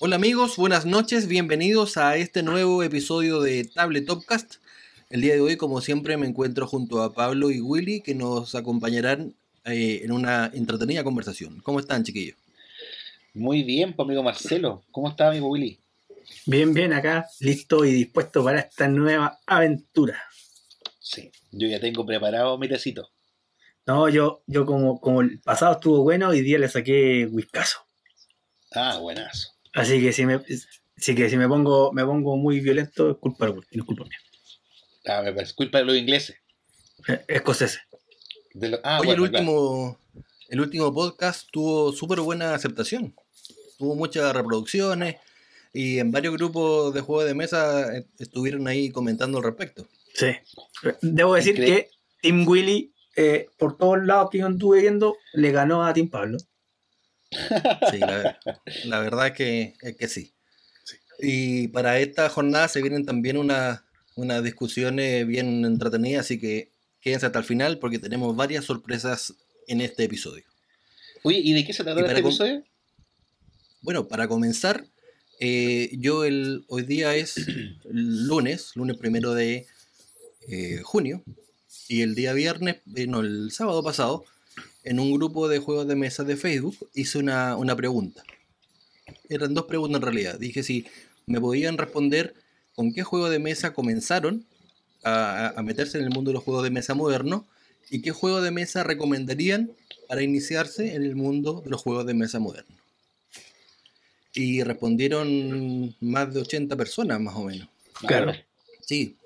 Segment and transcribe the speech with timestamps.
[0.00, 4.54] Hola amigos, buenas noches, bienvenidos a este nuevo episodio de Tablet Topcast.
[5.10, 8.54] El día de hoy, como siempre, me encuentro junto a Pablo y Willy que nos
[8.54, 9.34] acompañarán
[9.64, 11.58] eh, en una entretenida conversación.
[11.64, 12.36] ¿Cómo están, chiquillos?
[13.34, 14.84] Muy bien, pues, amigo Marcelo.
[14.92, 15.80] ¿Cómo está, amigo Willy?
[16.46, 20.22] Bien, bien, acá, listo y dispuesto para esta nueva aventura.
[21.00, 23.10] Sí, yo ya tengo preparado mi tecito.
[23.84, 27.80] No, yo, yo como, como el pasado estuvo bueno, hoy día le saqué whiskazo.
[28.70, 29.57] Ah, buenazo.
[29.74, 30.34] Así que si me,
[30.96, 34.04] así que si me pongo, me pongo muy violento, es culpa de no es culpa
[34.04, 34.18] mía.
[35.06, 36.36] Ah, me parece culpa de los ingleses.
[37.06, 37.80] Eh, Escoceses.
[38.54, 39.22] De lo- ah, Oye, el, claro.
[39.38, 39.98] último,
[40.48, 43.14] el último podcast tuvo súper buena aceptación.
[43.78, 45.16] Tuvo muchas reproducciones
[45.72, 49.86] y en varios grupos de juegos de mesa eh, estuvieron ahí comentando al respecto.
[50.14, 50.32] Sí.
[51.00, 55.84] Debo decir que Team Willy, eh, por todos lados que yo anduve viendo, le ganó
[55.84, 56.38] a Team Pablo.
[57.90, 58.38] Sí, la,
[58.84, 60.32] la verdad es que, es que sí.
[61.20, 63.84] Y para esta jornada se vienen también una-
[64.16, 69.34] unas discusiones bien entretenidas, así que quédense hasta el final porque tenemos varias sorpresas
[69.66, 70.44] en este episodio.
[71.22, 72.64] Oye, ¿y de qué se trata este episodio?
[73.80, 74.84] Bueno, para comenzar,
[75.40, 77.34] eh, yo el, hoy día es
[77.84, 79.66] lunes, lunes primero de
[80.48, 81.22] eh, junio,
[81.88, 84.24] y el día viernes, eh, no, el sábado pasado,
[84.88, 88.22] en un grupo de juegos de mesa de Facebook, hice una, una pregunta.
[89.28, 90.38] Eran dos preguntas en realidad.
[90.38, 90.86] Dije si
[91.26, 92.34] me podían responder
[92.74, 94.46] con qué juego de mesa comenzaron
[95.04, 97.42] a, a meterse en el mundo de los juegos de mesa modernos
[97.90, 99.72] y qué juego de mesa recomendarían
[100.08, 102.78] para iniciarse en el mundo de los juegos de mesa modernos.
[104.32, 107.68] Y respondieron más de 80 personas, más o menos.
[108.06, 108.32] Claro.
[108.80, 109.16] Sí,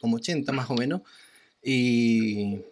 [0.00, 1.02] como 80 más o menos.
[1.62, 2.62] Y,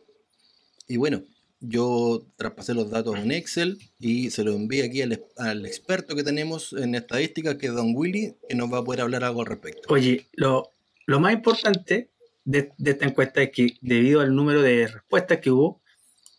[0.89, 1.23] y bueno,
[1.61, 6.73] yo traspasé los datos en Excel y se los envié aquí al, experto que tenemos
[6.73, 9.93] en estadística, que es Don Willy, que nos va a poder hablar algo al respecto.
[9.93, 10.71] Oye, lo,
[11.07, 12.11] lo más importante
[12.45, 15.83] de, de esta encuesta es que debido al número de respuestas que hubo,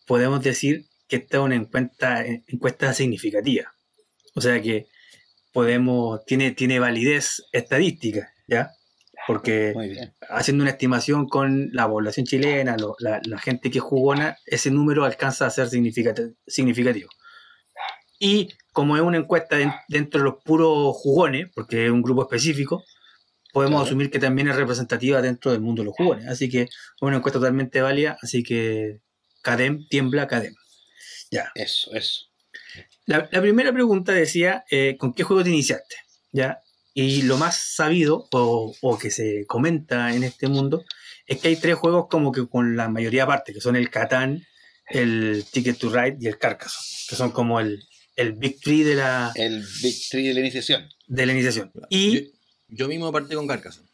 [0.06, 3.72] podemos decir que esta es una encuesta, encuesta significativa.
[4.34, 4.88] O sea que
[5.52, 8.72] podemos, tiene, tiene validez estadística, ¿ya?
[9.26, 9.72] Porque
[10.28, 15.04] haciendo una estimación con la población chilena, lo- la, la gente que jugona, ese número
[15.04, 17.08] alcanza a ser significati- significativo.
[18.18, 22.22] Y como es una encuesta den- dentro de los puros jugones, porque es un grupo
[22.22, 22.84] específico,
[23.52, 23.86] podemos Claro.
[23.86, 26.26] asumir que también es representativa dentro del mundo de los jugones.
[26.26, 29.00] Así que es una encuesta totalmente válida, así que
[29.42, 30.54] Cadem tiembla Cadem.
[31.30, 31.50] Ya.
[31.54, 32.26] Eso, eso.
[33.06, 35.96] La, la primera pregunta decía, eh, ¿con qué juego te iniciaste?
[36.30, 36.60] ¿Ya?
[36.94, 40.84] Y lo más sabido o, o que se comenta en este mundo
[41.26, 44.44] es que hay tres juegos como que con la mayoría parte, que son el Catán,
[44.88, 47.82] el Ticket to Ride y el Carcassonne, que son como el,
[48.16, 50.88] el Big Three de la, El Big Tree de la iniciación.
[51.06, 51.70] de la iniciación.
[51.74, 52.32] Yo, Y
[52.68, 53.88] yo mismo partí con Carcassonne.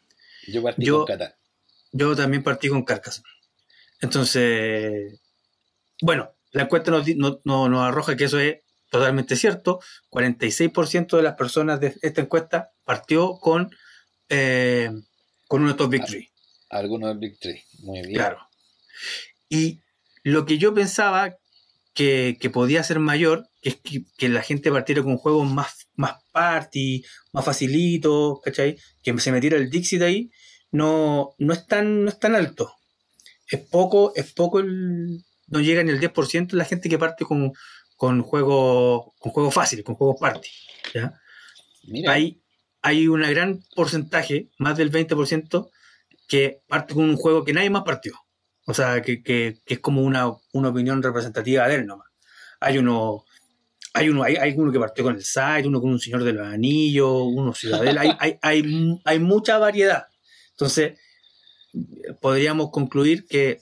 [0.47, 1.33] Yo partí Yo- con Catán.
[1.93, 3.27] yo también partí con Carcassonne.
[4.01, 5.19] Entonces,
[6.01, 8.57] bueno, la encuesta nos, no- no- nos arroja que eso es
[8.89, 9.79] totalmente cierto.
[10.09, 13.69] 46% de las personas de esta encuesta partió con,
[14.29, 14.89] eh,
[15.47, 16.29] con uno de estos Big Three.
[16.69, 17.63] Algunos del Big Tree.
[17.79, 18.13] Muy bien.
[18.13, 18.39] Claro.
[19.47, 19.81] Y
[20.23, 21.35] lo que yo pensaba
[21.93, 25.89] que, que podía ser mayor, que es que, que la gente partiera con juegos más,
[25.95, 28.77] más party, más facilitos, ¿cachai?
[29.01, 30.29] Que se metiera el Dixit ahí,
[30.71, 32.71] no, no, es tan, no es tan alto.
[33.47, 35.23] Es poco, es poco el.
[35.47, 37.53] No llega ni el 10% la gente que parte con,
[37.99, 40.49] con juegos con juegos fáciles, con juegos party.
[40.93, 41.19] ¿ya?
[41.83, 42.41] Mira, hay,
[42.81, 45.69] hay un gran porcentaje, más del 20%,
[46.29, 48.13] que parte con un juego que nadie más partió.
[48.65, 52.07] O sea, que, que- que es como una, una opinión representativa de él nomás.
[52.61, 53.25] Hay uno,
[53.93, 56.31] hay uno, hay, hay uno que partió con el site, uno con un señor de
[56.33, 60.05] los anillos, uno ciudadela, hay, hay, hay, hay mucha variedad.
[60.51, 60.97] Entonces,
[62.21, 63.59] podríamos concluir que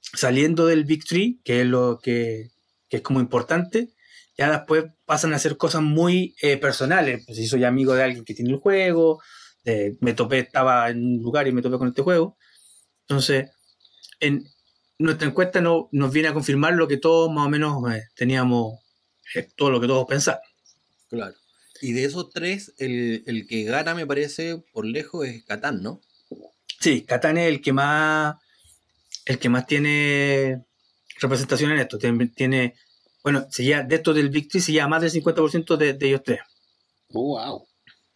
[0.00, 2.50] saliendo del Big Tree, que es lo que,
[2.92, 3.88] que es como importante,
[4.36, 7.22] ya después pasan a hacer cosas muy eh, personales.
[7.24, 9.22] Pues si soy amigo de alguien que tiene el juego,
[9.64, 12.36] de- me topé, estaba en un lugar y me topé con este juego.
[13.08, 13.48] Entonces,
[14.20, 14.44] en
[14.98, 18.74] nuestra encuesta no, nos viene a confirmar lo que todos más o menos eh, teníamos,
[19.36, 20.46] eh, todo lo que todos pensábamos.
[21.08, 21.34] Claro.
[21.80, 26.02] Y de esos tres, el, el que gana, me parece, por lejos, es Catán, ¿no?
[26.78, 28.36] Sí, Catán es el que más,
[29.24, 30.62] el que más tiene
[31.22, 31.98] representación en esto.
[31.98, 32.74] Tiene, tiene-
[33.22, 36.08] bueno, se llama- de estos del Big Tree se llama más del 50% de, de
[36.08, 36.40] ellos tres.
[37.10, 37.66] Uh, wow.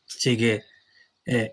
[0.09, 0.63] Así que
[1.27, 1.53] eh,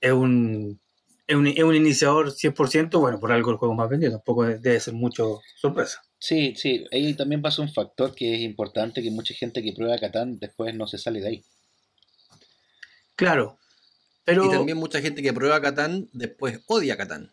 [0.00, 0.80] es, un,
[1.26, 4.58] es, un, es un iniciador 100%, bueno, por algo el juego más vendido, tampoco de-
[4.58, 6.02] debe ser mucho sorpresa.
[6.18, 9.98] Sí, sí, ahí también pasa un factor que es importante, que mucha gente que prueba
[9.98, 11.44] Catán después no se sale de ahí.
[13.16, 13.58] Claro.
[14.24, 17.30] Pero Y también mucha gente que prueba Catán después odia Catán.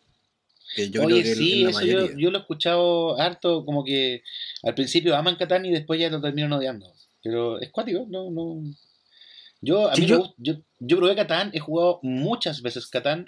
[0.74, 3.84] Que yo Oye, creo que sí, la eso yo, yo lo he escuchado harto, como
[3.84, 4.22] que
[4.62, 6.92] al principio aman Catán y después ya lo terminan odiando.
[7.22, 8.62] Pero es cuático, no, no.
[9.60, 12.86] Yo, a Sí, mí yo- me gusta, yo, yo probé Catán, he jugado muchas veces
[12.88, 13.26] Catán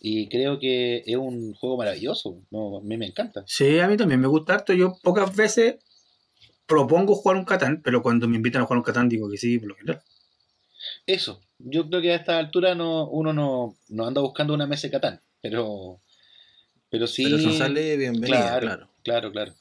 [0.00, 2.42] y creo que es un juego maravilloso.
[2.50, 3.44] No, a mí me encanta.
[3.46, 4.72] sí, a mí también me gusta harto.
[4.72, 5.76] Yo pocas veces
[6.66, 9.58] propongo jugar un Catán, pero cuando me invitan a jugar un Catán digo que sí,
[9.58, 10.02] por lo general.
[11.06, 14.86] Eso, yo creo que a esta altura no, uno no, no anda buscando una mesa
[14.88, 16.00] de Catán, pero,
[16.90, 17.24] pero sí.
[17.24, 18.88] Pero si sale, bienvenida, claro, claro.
[19.02, 19.54] claro, claro.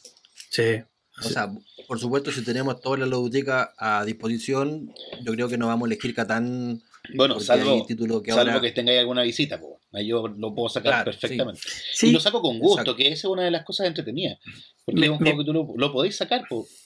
[0.50, 0.84] Sí.
[1.18, 1.50] O sea,
[1.88, 4.94] por supuesto, si tenemos toda la ludoteca a disposición,
[5.24, 6.82] yo creo que no vamos a elegir Catán
[7.14, 8.62] Bueno, salvo, títulos que salvo ahora...
[8.62, 9.80] que tengáis alguna visita, po.
[9.96, 11.62] Ahí yo lo puedo sacar Claro, perfectamente.
[11.94, 12.96] Sí, Y lo saco con gusto, exacto.
[12.96, 14.38] que esa es una de las cosas entretenidas.
[14.86, 16.44] Porque Me- es un me- juego que tú lo, lo podéis sacar,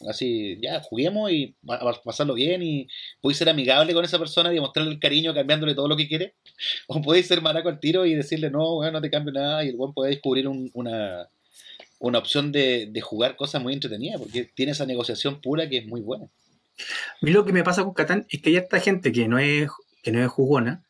[0.07, 2.88] así, ya, juguemos y va- va a pasarlo bien y
[3.21, 6.35] podéis ser amigable con esa persona y demostrarle el cariño cambiándole todo lo que quiere.
[6.88, 9.69] O podéis ser maraco al tiro y decirle, no, bueno, no te cambio nada y
[9.69, 11.27] el buen puede descubrir un- una,
[12.00, 15.85] una opción de, de jugar cosas muy entretenidas porque tiene esa negociación pura que es
[15.88, 16.25] muy buena.
[16.25, 19.38] A mí lo que me pasa con Catán es que hay esta gente que no
[19.38, 19.69] es,
[20.01, 20.85] que no es jugona,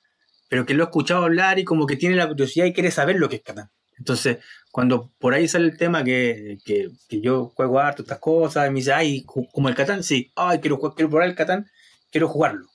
[0.50, 3.18] pero que lo ha escuchado hablar y como que tiene la curiosidad y quiere saber
[3.18, 3.70] lo que es Catán.
[3.98, 4.40] Entonces,
[4.72, 8.72] cuando por ahí sale el tema que, que, que yo juego harto estas cosas, y
[8.72, 11.70] me dice, ay, como el Catán, sí, ay, quiero, quiero probar el Catán,
[12.12, 12.68] quiero jugarlo.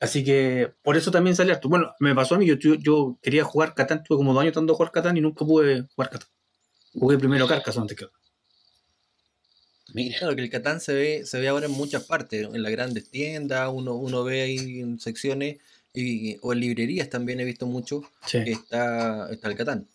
[0.00, 1.68] Así que por eso también sale harto.
[1.68, 4.52] Bueno, me pasó a mí, yo, yo, yo quería jugar Catán, tuve como dos años
[4.52, 6.28] tratando de jugar Catán y nunca pude jugar Catán.
[6.92, 8.06] Jugué primero Carcassonne antes que
[9.94, 12.72] Mira, Claro, que el Catán se ve, se ve ahora en muchas partes, en las
[12.72, 15.58] grandes tiendas, uno, uno ve ahí en secciones,
[15.94, 18.42] y, o en librerías también he visto mucho, Sí.
[18.44, 19.88] que está, está el Catán.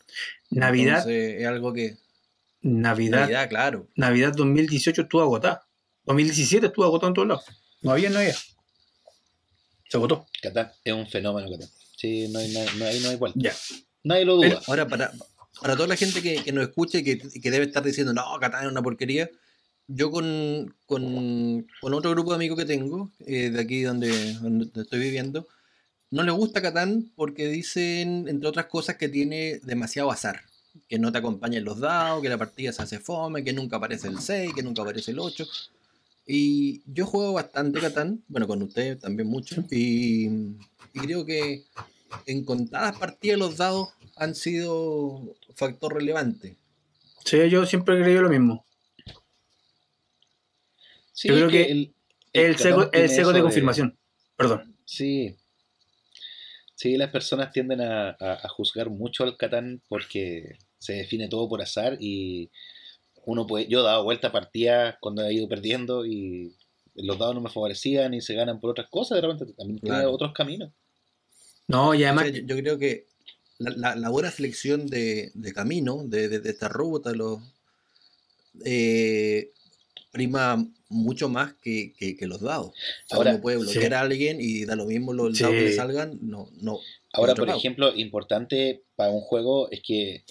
[0.49, 1.97] Navidad, Entonces, es algo que...
[2.61, 3.87] Navidad, Navidad, claro.
[3.95, 5.65] Navidad 2018 estuvo agotada.
[6.05, 7.45] 2017 estuvo agotado en todos lados.
[7.81, 8.33] No había, no había.
[9.87, 10.25] Se agotó.
[10.41, 11.69] Catán es un fenómeno, Catán.
[11.97, 13.39] Sí, no hay, no hay, no hay, no hay vuelta.
[13.41, 13.53] Ya.
[14.03, 14.61] Nadie lo duda.
[14.67, 15.11] Ahora, para,
[15.61, 18.23] para toda la gente que, que nos escuche y que, que debe estar diciendo, no,
[18.39, 19.29] Catán es una porquería,
[19.87, 24.81] yo con, con, con otro grupo de amigos que tengo, eh, de aquí donde, donde
[24.81, 25.47] estoy viviendo,
[26.11, 30.41] no les gusta Catán porque dicen, entre otras cosas, que tiene demasiado azar.
[30.87, 34.07] Que no te acompañan los dados, que la partida se hace fome, que nunca aparece
[34.07, 35.45] el 6, que nunca aparece el 8.
[36.25, 41.63] Y yo juego bastante Catán, bueno, con ustedes también mucho, y, y creo que
[42.25, 46.55] en contadas partidas los dados han sido factor relevante.
[47.25, 48.65] Sí, yo siempre he creído lo mismo.
[51.13, 51.93] Sí, Yo creo que el,
[52.31, 53.97] El seco, el de confirmación.
[54.37, 54.75] Perdón.
[54.85, 55.35] Sí.
[56.79, 61.49] Sí, las personas tienden a, a- a juzgar mucho al Catán porque se define todo
[61.49, 62.49] por azar y
[63.25, 63.67] uno puede.
[63.67, 66.53] Yo he dado vuelta a partidas cuando he ido perdiendo y
[66.95, 69.97] los dados no me favorecían y se ganan por otras cosas, de repente también tiene
[69.97, 70.13] Claro.
[70.13, 70.71] otros caminos.
[71.67, 73.07] No, y O además, sea, yo, yo creo que
[73.57, 77.39] la, la- la buena selección de, de camino, de, de- de esta ruta, los,
[78.63, 79.51] eh,
[80.13, 82.67] prima mucho más que, que- que los dados.
[82.69, 82.73] O
[83.07, 83.93] sea, Ahora, uno puede bloquear sí.
[83.93, 85.43] a alguien y da lo mismo los Sí.
[85.43, 86.17] dados que le salgan.
[86.21, 86.79] No, no.
[87.13, 90.23] Ahora, por ejemplo, importante para un juego es que,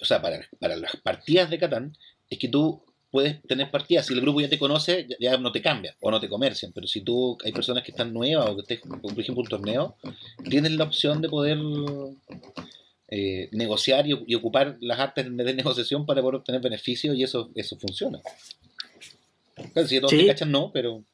[0.00, 1.96] o sea, para, para las partidas de Catán,
[2.30, 5.52] es que tú puedes tener partidas, si el grupo ya te conoce, ya, ya no
[5.52, 8.56] te cambia o no te comercian, pero si tú hay personas que están nuevas o
[8.56, 9.96] que estés, por ejemplo, un torneo,
[10.50, 11.58] tienes la opción de poder
[13.08, 17.50] eh, negociar y, y ocupar las artes de negociación para poder obtener beneficios y eso,
[17.54, 18.20] eso funciona.
[19.72, 20.18] Claro, si todos Sí.
[20.18, 21.04] te cachan, no, pero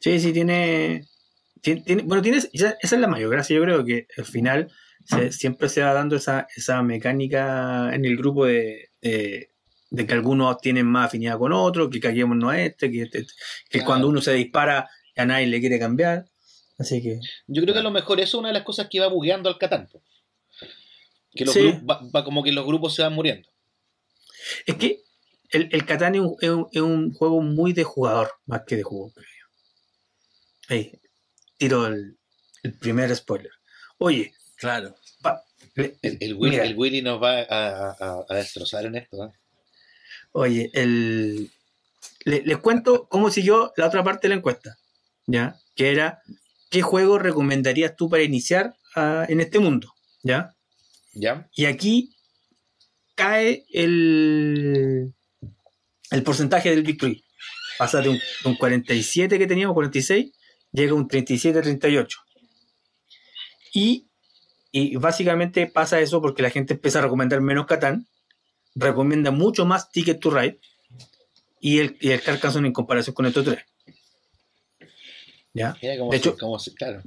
[0.00, 1.06] sí, sí, tiene.
[1.62, 3.54] tiene, tiene- bueno, tienes, esa, esa es la mayor gracia.
[3.56, 4.72] Yo creo que al final
[5.04, 9.50] se- siempre se va dando esa, esa mecánica en el grupo de, de,
[9.90, 13.28] de que algunos tienen más afinidad con otros, que caguémonos a este, que, este- que
[13.78, 13.86] Claro.
[13.86, 16.26] cuando uno se dispara a nadie le quiere cambiar.
[16.78, 17.20] Así que.
[17.46, 19.48] Yo creo que a lo mejor eso es una de las cosas que va bugueando
[19.50, 19.86] al Catán.
[19.92, 20.02] po.
[21.32, 21.60] Que los Sí.
[21.60, 23.48] grupos- va, va como que los grupos se van muriendo.
[24.66, 25.02] Es que
[25.52, 28.76] el, el Catán es un, es un- es un juego muy de jugador, más que
[28.76, 29.30] de juego previo.
[30.68, 31.00] Ahí,
[31.56, 32.18] tiro el,
[32.62, 33.50] el primer spoiler.
[33.98, 34.94] Oye, Claro.
[35.74, 39.24] le- El, el Willy, mira, el Willy nos va a, a- a destrozar en esto.
[39.24, 39.32] ¿eh?
[40.32, 41.50] oye, el,
[42.24, 44.76] le- les cuento cómo siguió la otra parte de la encuesta,
[45.26, 45.56] ¿ya?
[45.74, 46.20] Que era,
[46.70, 49.92] ¿qué juego recomendarías tú para iniciar ah, en este mundo?
[50.22, 50.54] ¿Ya?
[51.14, 51.48] ¿Ya?
[51.54, 52.14] Y aquí
[53.16, 55.12] cae el,
[56.10, 57.24] el porcentaje del victory.
[57.78, 60.32] Pasa de un, de un 47 que teníamos, 46,
[60.72, 62.16] llega a un 37-38.
[63.72, 64.08] Y,
[64.72, 68.06] y básicamente pasa eso porque la gente empieza a recomendar menos Catán,
[68.74, 70.58] recomienda mucho más Ticket to Ride
[71.60, 73.64] y el, y el Carcassonne en comparación con estos tres.
[75.52, 75.76] ¿Ya?
[75.82, 77.02] Mira cómo De se- hecho- cómo se- claro.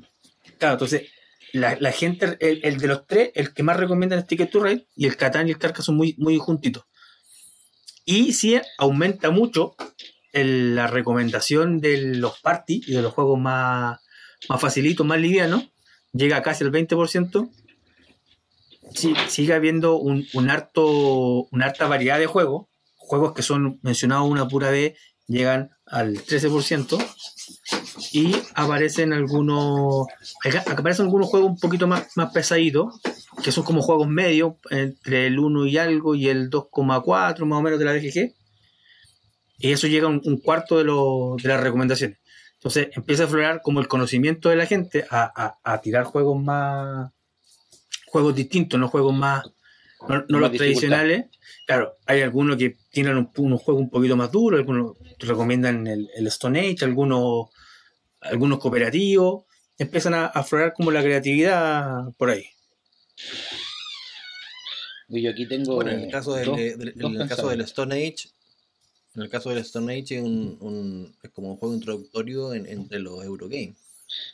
[0.58, 1.10] Claro, entonces,
[1.54, 4.64] la, la gente, el, el de los tres, el que más recomiendan es Ticket to
[4.64, 6.86] Ride, y el Catán y el Carca son muy, muy juntitos.
[8.06, 9.76] Y sí aumenta mucho
[10.34, 14.00] el- la recomendación de los party y de los juegos más,
[14.50, 15.72] más facilitos, más livianos,
[16.12, 17.50] llega a casi el 20%.
[18.94, 20.86] Sí, sigue habiendo un, un harto,
[21.52, 22.68] una harta variedad de juegos.
[22.96, 26.98] Juegos que son mencionados una pura vez llegan al 13%.
[28.12, 30.08] Y aparecen algunos.
[30.70, 33.00] Aparecen algunos juegos un poquito más, más pesaditos.
[33.44, 37.62] Que son como juegos medios, entre el 1 y algo y el 2,4 más o
[37.62, 38.34] menos de la DGG.
[39.58, 42.20] Y eso llega a un, un cuarto de, lo- de las recomendaciones.
[42.56, 45.32] Entonces empieza a aflorar como el conocimiento de la gente a,
[45.64, 47.12] a- a tirar juegos más.
[48.06, 49.44] juegos distintos, no juegos más.
[50.08, 50.58] no, los dificultad.
[50.58, 51.26] tradicionales.
[51.66, 55.88] Claro, hay algunos que tienen un- unos juegos un poquito más duros, algunos te recomiendan
[55.88, 57.50] el, el Stone Age, algunos,
[58.20, 59.46] algunos cooperativos.
[59.78, 62.46] Empiezan a aflorar como la creatividad por ahí.
[65.10, 65.76] Y yo aquí tengo.
[65.76, 68.30] Bueno, en el caso del, dos- de- del- dos en el caso del Stone Age,
[69.16, 72.66] en el caso del Stone Age es, un, un- es como un juego introductorio en-
[72.66, 73.76] entre los Eurogames.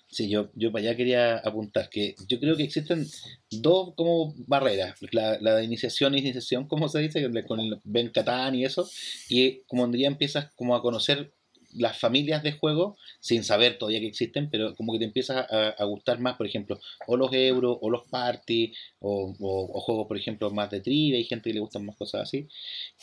[0.07, 3.05] Sí, yo, yo para allá quería apuntar que yo creo que existen
[3.51, 4.95] dos como barreras.
[5.11, 8.89] La, la de iniciación y iniciación, como se dice, con el Ben Catán y eso.
[9.29, 11.31] Y como cuando ya empiezas como a conocer
[11.73, 15.83] las familias de juegos, sin saber todavía que existen, pero como que te empiezas a,
[15.85, 19.33] gustar más, por ejemplo, o los euros, o los party, o,
[19.81, 22.47] juegos, por ejemplo, más de trivia, hay gente que le gustan más cosas así,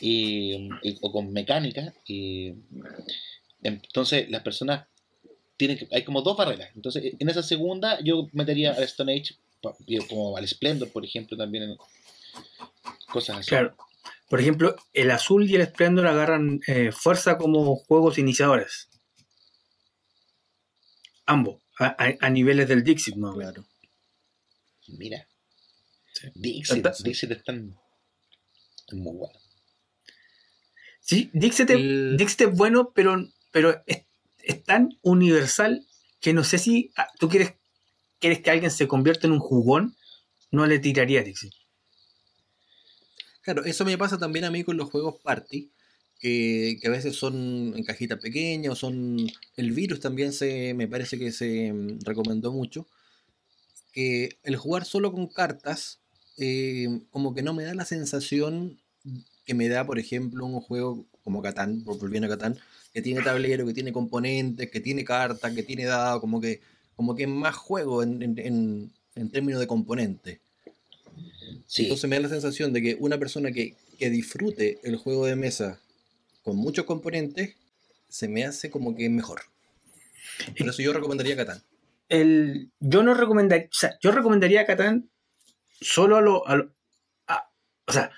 [0.00, 0.68] y-
[1.02, 1.94] o con mecánica.
[2.06, 2.54] Y,
[3.62, 4.86] entonces las personas
[5.56, 6.70] tiene que, hay como dos barreras.
[6.74, 9.36] Entonces, en esa segunda yo metería al Stone Age,
[10.08, 11.76] como al Splendor, por ejemplo, también en
[13.10, 13.48] cosas así.
[13.48, 13.76] Claro.
[14.28, 18.88] Por ejemplo, el azul y el esplendor agarran eh, fuerza como juegos iniciadores.
[21.26, 23.34] Ambos, a, a- a niveles del Dixit, ¿no?
[23.34, 23.64] Claro.
[24.88, 25.26] Mira.
[26.12, 26.28] Sí.
[26.34, 27.76] Dixit, Entonces- Dixit están
[28.88, 29.38] es muy bueno.
[31.00, 33.16] Sí, Dixit, es- El- Dixit es bueno, pero,
[33.52, 34.04] pero es,
[34.46, 35.86] es tan universal
[36.20, 37.54] que no sé si ah, tú quieres,
[38.20, 39.96] quieres que alguien se convierta en un jugón,
[40.52, 41.52] no le tiraría a Dixit.
[43.42, 45.70] Claro, eso me pasa también a mí con los juegos party,
[46.18, 49.26] que, que a veces son en cajitas pequeñas, o son...
[49.56, 52.86] El virus también se me parece que se mm, recomendó mucho,
[53.92, 56.00] que el jugar solo con cartas,
[56.38, 58.80] eh, como que no me da la sensación
[59.44, 62.56] que me da, por ejemplo, un juego como Catán, volviendo a Catán,
[62.94, 66.60] que tiene tablero, que tiene componentes, que tiene cartas, que tiene dado, como que,
[66.94, 70.38] como que es más juego en, en- en- en términos de componentes.
[71.66, 75.26] Sí, Entonces me da la sensación de que una persona que, que disfrute el juego
[75.26, 75.80] de mesa
[76.44, 77.56] con muchos componentes,
[78.08, 79.40] se me hace como que mejor.
[80.56, 81.60] Por eso yo recomendaría Catán.
[82.08, 85.10] El, yo no recomendaría, o sea, yo recomendaría Catán
[85.80, 86.72] solo a lo, a lo-
[87.26, 87.50] a-
[87.88, 88.12] o sea,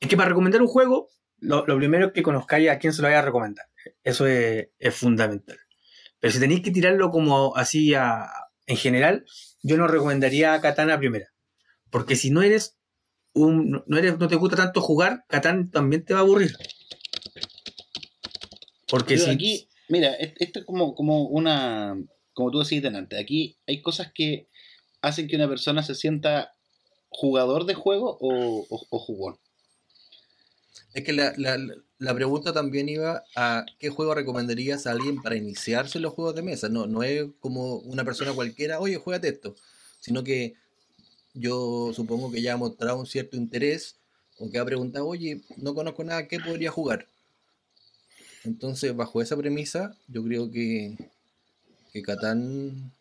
[0.00, 1.10] es que para recomendar un juego,
[1.44, 3.66] lo, lo primero es que conozcáis a quién se lo vaya a recomendar.
[4.02, 5.58] Eso es, es fundamental.
[6.20, 8.28] Pero si tenéis que tirarlo como así a-
[8.66, 9.24] en general,
[9.62, 11.28] yo no recomendaría a Catán a primera.
[11.90, 12.76] Porque si no eres
[13.34, 16.56] un, no eres, no te gusta tanto jugar, Catán también te va a aburrir.
[18.88, 21.96] Porque Pero si, aquí, mira, es- esto es como, como una,
[22.32, 24.48] como tú decías delante, aquí hay cosas que
[25.02, 26.52] hacen que una persona se sienta
[27.08, 29.36] jugador de juego o, o- o jugón.
[30.94, 31.58] Es que la, la-
[31.98, 36.34] la pregunta también iba a qué juego recomendarías a alguien para iniciarse en los juegos
[36.34, 36.68] de mesa.
[36.68, 39.54] No, no es como una persona cualquiera, oye, juégate esto.
[40.00, 40.54] Sino que
[41.34, 43.96] yo supongo que ya ha mostrado un cierto interés
[44.38, 47.06] o que ha preguntado, oye, no conozco nada, ¿qué podría jugar?
[48.44, 50.96] Entonces, bajo esa premisa, yo creo que,
[51.92, 52.92] que Catán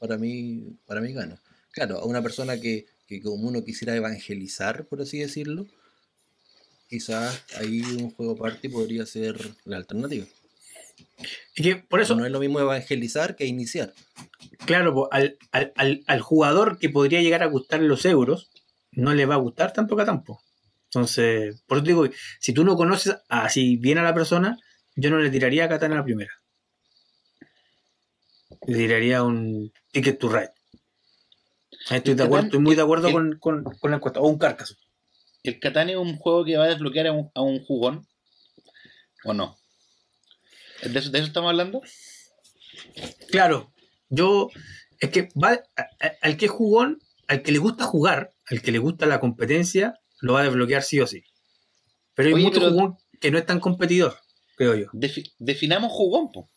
[0.00, 1.40] para mí, para mí gana.
[1.72, 5.66] Claro, a una persona que, que como uno quisiera evangelizar, por así decirlo,
[6.88, 10.26] quizás ahí un juego party podría ser la alternativa.
[11.54, 13.92] es que por eso, no es lo mismo evangelizar que iniciar.
[14.66, 18.50] Claro, po, al, al, al, al jugador que podría llegar a gustar los euros,
[18.92, 20.24] no le va a gustar tanto Catán.
[20.24, 20.40] po.
[20.84, 24.58] Entonces, por eso te digo, que si tú no conoces así bien a la persona,
[24.96, 26.32] yo no le tiraría a Catán a la primera.
[28.66, 30.52] Le tiraría un Ticket to Ride.
[31.90, 34.20] Estoy, de acuerdo, estoy muy de acuerdo con, con, con la encuesta.
[34.20, 34.74] O un Carcaso.
[35.48, 38.06] ¿El Catán es un juego que va a desbloquear a un, a un jugón?
[39.24, 39.56] ¿O no?
[40.82, 41.80] ¿De eso, de eso estamos hablando?
[43.30, 43.72] Claro,
[44.10, 44.50] yo.
[45.00, 48.60] Es que va, a- a- al que es jugón, al que le gusta jugar, al
[48.62, 51.22] que le gusta la competencia, lo va a desbloquear sí o sí.
[52.14, 54.18] Pero hay Oye, mucho pero- jugón que no es tan competidor,
[54.56, 54.86] creo yo.
[54.92, 56.50] Defi- definamos jugón, po.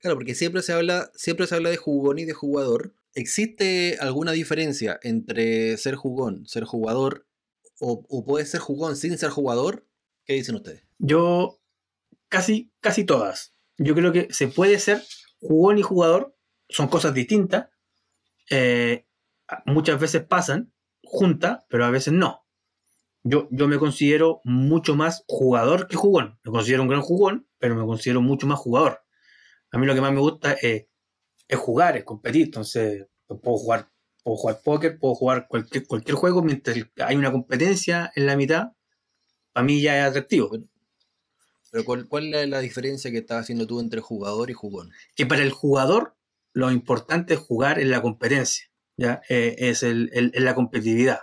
[0.00, 2.94] Claro, porque siempre se habla, siempre se habla de jugón y de jugador.
[3.18, 7.26] ¿Existe alguna diferencia entre ser jugón, ser jugador,
[7.80, 9.88] o, puede ser jugón sin ser jugador?
[10.24, 10.84] ¿Qué dicen ustedes?
[10.98, 11.58] Yo,
[12.28, 13.56] casi, casi todas.
[13.76, 15.02] Yo creo que se puede ser
[15.40, 16.36] jugón y jugador,
[16.68, 17.70] son cosas distintas.
[18.50, 19.04] eh,
[19.66, 20.72] muchas veces pasan
[21.02, 22.46] juntas, pero a veces no.
[23.24, 26.38] Yo, yo me considero mucho más jugador que jugón.
[26.44, 29.00] Me considero un gran jugón, pero me considero mucho más jugador.
[29.72, 30.86] A mí lo que más me gusta es,
[31.48, 32.46] es jugar, es competir.
[32.46, 33.90] Entonces, puedo jugar,
[34.24, 38.68] puedo jugar póker, puedo jugar cualquier, cualquier juego mientras hay una competencia en la mitad.
[39.52, 40.50] Para mí ya es atractivo.
[41.70, 44.90] Pero ¿cuál, cuál es la diferencia que estás haciendo tú entre jugador y jugón?
[45.14, 46.16] que para el jugador
[46.54, 49.20] lo importante es jugar en la competencia, ¿ya?
[49.28, 51.20] Eh, es el, el- en la competitividad.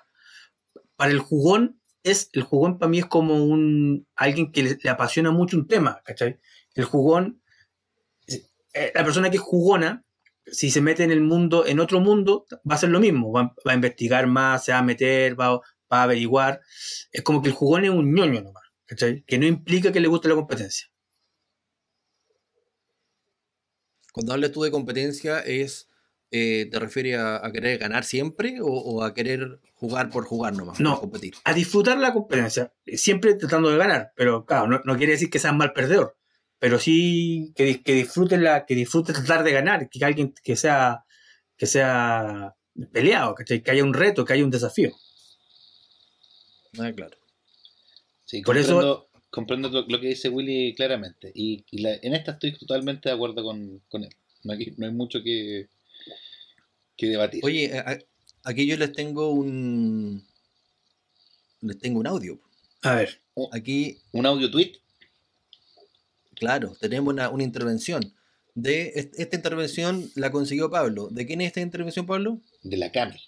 [0.95, 4.89] Para el jugón, es, el jugón para mí es como un alguien que le, le
[4.89, 6.39] apasiona mucho un tema, ¿cachai?
[6.75, 7.41] El jugón,
[8.73, 10.04] eh, la persona que es jugona,
[10.47, 13.53] si se mete en el mundo, en otro mundo, va a ser lo mismo, va,
[13.67, 16.61] va a investigar más, se va a meter, va, va a averiguar.
[17.11, 19.23] Es como que el jugón es un ñoño nomás, ¿cachai?
[19.23, 20.87] Que no implica que le guste la competencia.
[24.13, 25.89] Cuando hablas tú de competencia, es
[26.31, 30.53] eh, ¿te refieres a, a querer ganar siempre o, o a querer jugar por jugar
[30.53, 30.79] nomás?
[30.79, 30.99] No.
[30.99, 31.35] competir.
[31.43, 35.39] a disfrutar la competencia, siempre tratando de ganar, pero claro, no, no quiere decir que
[35.39, 36.14] seas mal perdedor,
[36.59, 40.55] pero sí que, dis- que disfrutes la, que disfrutes tratar de ganar, que alguien que
[40.55, 41.05] sea,
[41.57, 42.55] que sea
[42.91, 43.61] peleado, ¿cachai?
[43.63, 44.91] que haya un reto, que haya un desafío.
[46.79, 47.17] Ah, claro.
[48.25, 51.31] Sí, Por eso- comprendo, comprendo lo, lo que dice Willy claramente.
[51.33, 54.09] Y, y la- en esta estoy totalmente de acuerdo con, con él.
[54.43, 55.69] No hay, no hay mucho que,
[56.97, 57.41] que debatir.
[57.45, 57.97] Oye, a-
[58.43, 60.25] aquí yo les tengo un.
[61.61, 62.39] Les tengo un audio.
[62.83, 63.19] A ver,
[63.51, 64.73] Aquí, Un audio tweet
[66.35, 68.13] claro, tenemos una, una intervención.
[68.53, 71.09] De est- esta intervención la consiguió Pablo.
[71.11, 72.39] ¿De quién es esta intervención, Pablo?
[72.63, 73.19] de la Cami.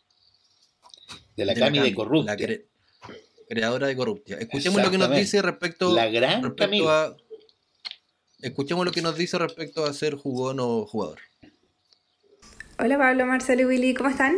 [1.36, 2.34] De la De Cami de Cami, Corruptia.
[2.34, 2.66] la cre-
[3.50, 4.38] creadora de Corruptia.
[4.38, 6.48] Escuchemos lo que nos dice respecto, La gran Cami.
[6.56, 7.18] respecto a.
[8.42, 11.20] Escuchemos lo que nos dice respecto a ser jugón o jugador.
[12.80, 14.36] Hola Pablo, Marcelo y Willy, ¿cómo están?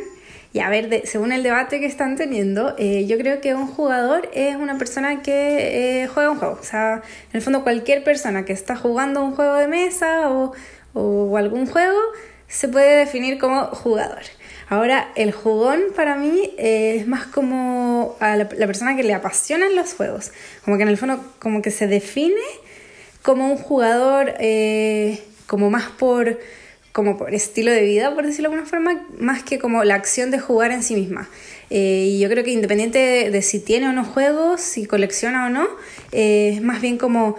[0.51, 4.29] Y a ver, según el debate que están teniendo, eh, yo creo que un jugador
[4.33, 6.57] es una persona que eh, juega un juego.
[6.59, 10.53] O sea, en el fondo cualquier persona que está jugando un juego de mesa o,
[10.93, 11.99] o algún juego
[12.47, 14.23] se puede definir como jugador.
[14.69, 19.75] Ahora, el jugón para mí eh, es más como a la, persona que le apasionan
[19.75, 20.31] los juegos.
[20.65, 22.41] Como que en el fondo como que se define
[23.21, 24.33] como un jugador
[25.45, 26.39] como más por
[26.99, 30.31] como por estilo de vida, por decirlo de alguna forma, más que como la acción
[30.31, 31.29] de jugar en sí misma.
[31.69, 35.45] Eh, y yo creo que independiente de, de si tiene o no juegos, si colecciona
[35.45, 35.65] o no,
[36.11, 37.37] eh, es más bien como,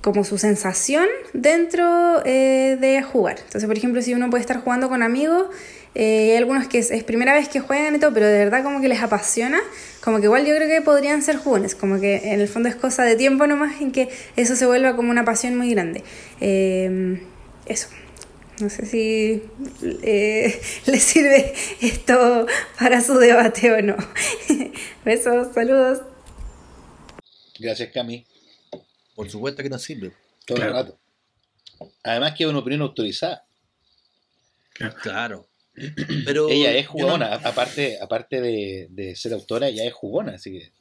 [0.00, 3.40] como su sensación dentro eh, de jugar.
[3.40, 5.48] Entonces, por ejemplo, si uno puede estar jugando con amigos,
[5.94, 8.62] eh, hay algunos que es, es primera vez que juegan y todo, pero de verdad
[8.62, 9.60] como que les apasiona,
[10.02, 12.74] como que igual yo creo que podrían ser jugones, como que en el fondo es
[12.74, 16.02] cosa de tiempo nomás en que eso se vuelva como una pasión muy grande.
[16.40, 17.20] Eh,
[17.66, 17.88] eso.
[18.62, 19.42] No sé si
[20.04, 22.46] eh, les sirve esto
[22.78, 23.96] para su debate o no.
[25.04, 26.02] Besos, saludos.
[27.58, 28.24] Gracias, Cami.
[29.16, 30.12] Por supuesto que nos sirve.
[30.46, 30.70] Todo Claro.
[30.70, 30.98] el rato.
[32.04, 33.44] Además que es una opinión autorizada.
[35.02, 35.48] Claro.
[36.24, 40.52] Pero ella es no- jugona, aparte, aparte de, de ser autora, ella es jugona, así
[40.52, 40.72] que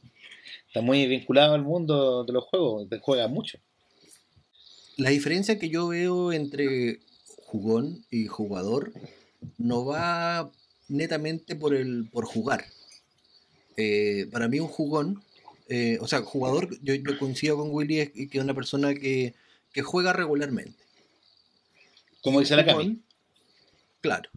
[0.67, 3.58] está muy vinculada al mundo de los juegos, juega mucho.
[4.98, 7.00] La diferencia que yo veo entre
[7.52, 8.94] jugón y jugador
[9.58, 10.50] no va
[10.88, 12.64] netamente por el por jugar.
[13.76, 15.22] Eh, para mí un jugón,
[15.68, 19.34] eh, o sea, jugador, yo, yo coincido con Willy, es que es una persona que,
[19.74, 20.82] que juega regularmente.
[22.22, 23.02] Como dice la Cami.
[24.00, 24.30] Claro.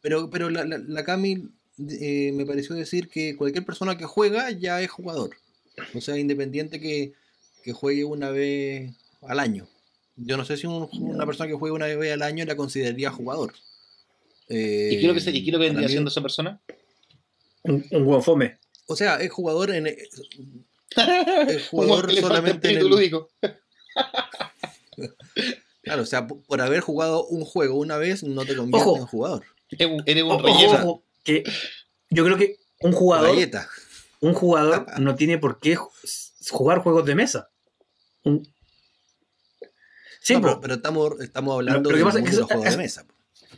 [0.00, 4.50] Pero, pero la, la, la Cami eh, me pareció decir que cualquier persona que juega
[4.50, 5.36] ya es jugador.
[5.94, 7.12] O sea, independiente que,
[7.62, 9.68] que juegue una vez al año.
[10.16, 13.10] Yo no sé si un- una persona que juegue una vez al año la consideraría
[13.10, 13.54] jugador.
[14.48, 16.10] Eh, ¿Y qué es lo que, se- y qué es lo que vendría mí- haciendo
[16.10, 16.60] esa persona?
[17.62, 18.58] un, un buen fome.
[18.86, 19.86] O sea, es jugador en.
[21.46, 23.28] Es jugador solamente en espíritu el- lúdico.
[25.82, 28.98] Claro, o sea, por haber jugado un juego una vez no te convierte Ojo.
[28.98, 29.44] en jugador.
[29.70, 30.72] Eres un, relleno.
[30.74, 31.42] ojo, que
[32.10, 33.66] yo creo que un jugador, Galleta.
[34.20, 35.90] un jugador no tiene por qué ju-
[36.50, 37.48] jugar juegos de mesa.
[38.24, 38.46] Un-
[40.20, 43.06] Sí, No, pero, pero estamos, estamos hablando lo que pasa de los juegos de mesa.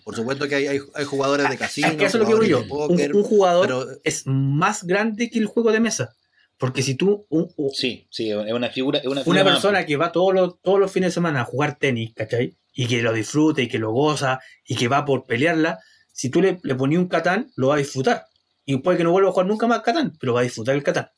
[0.04, 2.34] Por supuesto que hay, hay, hay jugadores de casino, es que eso es lo que
[2.34, 2.62] voy yo.
[2.96, 6.14] de Un, jugador pero es más grande que el juego de mesa.
[6.58, 8.98] Porque si tú, un- un- Sí, sí, es una figura.
[9.00, 11.40] Es una, una figura persona más que va todos los, todos los fines de semana
[11.42, 12.56] a jugar tenis, ¿cachai?
[12.74, 15.78] y que lo disfruta y que lo goza y que va por pelearla,
[16.10, 18.24] si tú le, le ponías un Catán, lo va a disfrutar.
[18.64, 20.82] Y puede que no vuelva a jugar nunca más Catán, pero va a disfrutar el
[20.82, 21.08] Catán.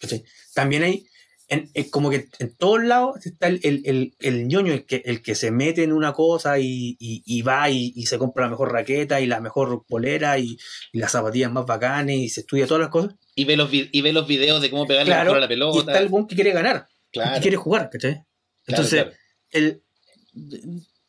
[0.00, 0.24] ¿Cachai?
[0.54, 1.06] También hay,
[1.48, 5.02] en, es como que en todos lados está el, el, el, el ñoño, el que,
[5.04, 8.44] el que se mete en una cosa y, y, y va y, y se compra
[8.44, 10.56] la mejor raqueta y la mejor polera y,
[10.92, 13.14] y las zapatillas más bacanes y se estudia todas las cosas.
[13.34, 15.46] Y ve los, vi- y ve los videos de cómo pegarle Claro, mejor a la
[15.46, 15.78] y pelota.
[15.92, 18.22] está el buen que quiere ganar, claro, que quiere jugar, ¿cachai?
[18.66, 19.16] Entonces, claro.
[19.50, 19.82] el,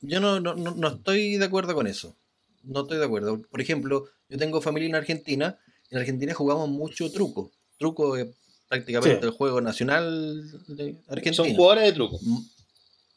[0.01, 2.15] Yo no, no, no, no estoy de acuerdo con eso.
[2.63, 3.41] No estoy de acuerdo.
[3.49, 5.57] Por ejemplo, yo tengo familia en Argentina.
[5.89, 7.51] En Argentina jugamos mucho truco.
[7.77, 8.27] Truco es
[8.67, 9.25] prácticamente Sí.
[9.25, 11.33] el juego nacional de Argentina.
[11.35, 12.19] Son jugadores de truco.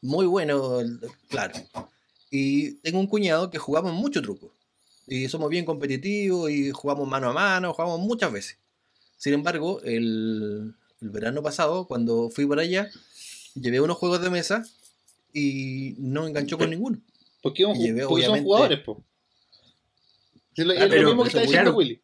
[0.03, 0.79] Muy bueno,
[1.29, 1.55] claro.
[2.31, 4.53] Y tengo un cuñado que jugamos mucho truco.
[5.07, 8.59] Y somos bien competitivos y jugamos mano a mano, jugamos muchas veces.
[9.17, 12.91] Sin embargo, el, el verano pasado, cuando fui para allá,
[13.55, 14.65] llevé unos juegos de mesa
[15.33, 17.01] y no enganchó con ninguno.
[17.43, 19.03] Porque, llevé, porque son obviamente- jugadores, po.
[20.57, 21.77] Es lo, es lo pero mismo que está diciendo claro.
[21.79, 22.01] Willy.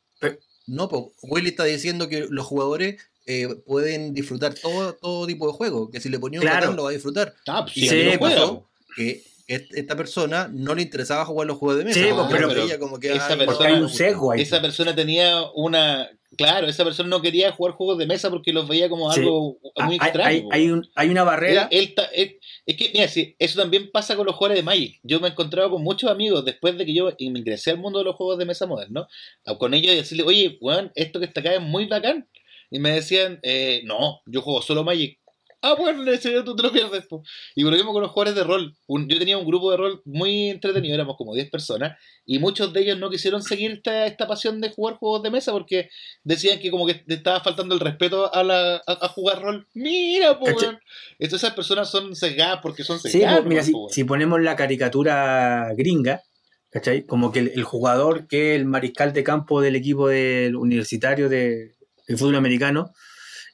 [0.67, 5.53] No, pues Willy está diciendo que los jugadores eh, pueden disfrutar todo, todo tipo de
[5.55, 5.91] juego.
[5.91, 6.61] Que si le ponía un Claro.
[6.61, 7.35] Catán lo va a disfrutar.
[7.47, 11.59] Ah, pues Y sí, juega, pasó que est- esta persona no le interesaba jugar los
[11.59, 12.01] juegos de mesa.
[12.01, 14.43] Sí, porque pues, pero- veía como que, esa persona- un sesgo ahí.
[14.43, 16.11] Esa persona tenía una.
[16.37, 19.21] Claro, esa persona no quería jugar juegos de mesa porque los veía como Sí.
[19.21, 20.49] algo Ah, muy hay, extraño.
[20.51, 21.69] hay- un- hay una barrera.
[21.71, 24.65] Él- él ta- él- es que, mira, sí, eso también pasa con los jugadores de
[24.65, 24.99] Magic.
[25.05, 28.01] Yo me he encontrado con muchos amigos después de que yo me ingresé al mundo
[28.01, 29.07] de los juegos de mesa modernos,
[29.47, 32.27] a- con ellos y decirle, oye, weón, esto que está acá es muy bacán.
[32.75, 35.21] Y me decían, eh, no, yo juego solo Magic.
[35.63, 37.07] Ah, bueno, en serio tú te lo pierdes.
[37.07, 37.23] po.
[37.55, 38.75] Y por lo mismo con los jugadores de rol.
[38.89, 42.73] Un- yo tenía un grupo de rol muy entretenido, éramos como 10 personas, y muchos
[42.73, 45.89] de ellos no quisieron seguir esta, esta pasión de jugar juegos de mesa porque
[46.25, 49.67] decían que como que te estaba faltando el respeto a, la, a, a jugar rol.
[49.73, 50.79] Mira, po, weón.
[51.19, 53.37] Entonces esas personas son sesgadas porque son Sí, sesgadas.
[53.43, 56.23] pues, mira, si, si ponemos la caricatura gringa,
[56.71, 57.07] ¿cachai?
[57.07, 61.29] Como que el, el jugador que es el mariscal de campo del equipo del universitario
[61.29, 61.74] de,
[62.07, 62.93] del fútbol americano,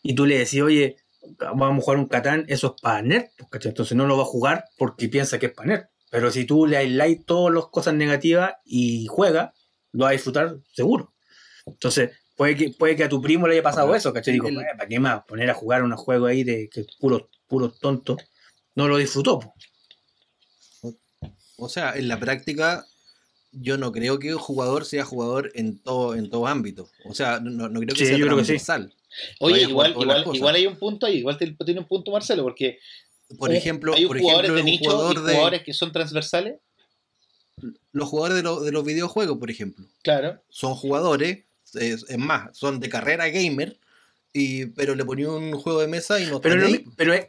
[0.03, 0.97] y tú le decís, oye,
[1.39, 3.71] vamos a jugar un Catán, eso es para nerd, pues, ¿cachai?
[3.71, 5.85] Entonces no lo va a jugar porque piensa que es para nerd.
[6.11, 9.53] Pero si tú le aislás todas las cosas negativas y juega,
[9.93, 11.13] lo va a disfrutar seguro.
[11.67, 14.35] Entonces, puede que, puede que a tu primo le haya pasado eso, ¿cachai?
[14.35, 15.23] Digo, El- "Eh, ¿para qué más?
[15.25, 18.17] Poner a jugar un juego ahí de que puro, puro tonto.
[18.75, 20.95] No lo disfrutó, pues.
[21.59, 22.87] O sea, en la práctica,
[23.53, 26.89] yo no creo que un jugador sea jugador en todo, en todo ámbito.
[27.05, 28.49] O sea, no, no creo que Sí, sea yo creo que sí.
[28.53, 28.95] transversal.
[29.41, 32.79] Oye, igual, igual, igual hay un punto ahí, igual te- tiene un punto Marcelo, porque
[33.39, 35.73] Por un- ejemplo, hay por jugadores ejemplo, de un nicho y jugador de- jugadores que
[35.75, 36.57] son transversales.
[37.93, 40.41] los jugadores de, lo- de los videojuegos, por ejemplo, Claro.
[40.49, 43.77] son jugadores, es, es más, son de carrera gamer,
[44.33, 46.65] y, pero le ponía un juego de mesa y no Pero,
[46.97, 47.27] pero es,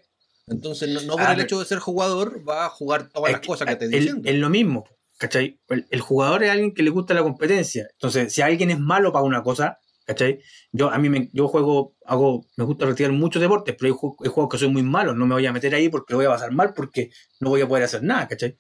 [0.47, 3.41] Entonces, no, no por Ah, el hecho de ser jugador, va a jugar todas las
[3.41, 4.29] que- cosas que te es- diciendo.
[4.29, 4.85] es lo mismo,
[5.21, 5.59] ¿cachai?
[5.69, 7.87] El, el jugador es alguien que le gusta la competencia.
[7.91, 10.39] Entonces, si alguien es malo para una cosa, ¿cachai?
[10.71, 14.15] Yo a mí me, yo juego, hago, me gusta retirar muchos deportes, pero hay, ju-
[14.23, 16.29] hay juegos que soy muy malo, no me voy a meter ahí porque voy a
[16.29, 18.57] pasar mal porque no voy a poder hacer nada, ¿cachai?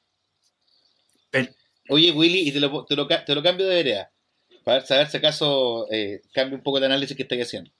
[1.31, 1.51] Pero,
[1.89, 4.11] Oye, Willy, y te lo, te lo, te lo cambio de vereda.
[4.63, 7.71] Para saber si acaso eh, cambia un poco el análisis que estoy haciendo.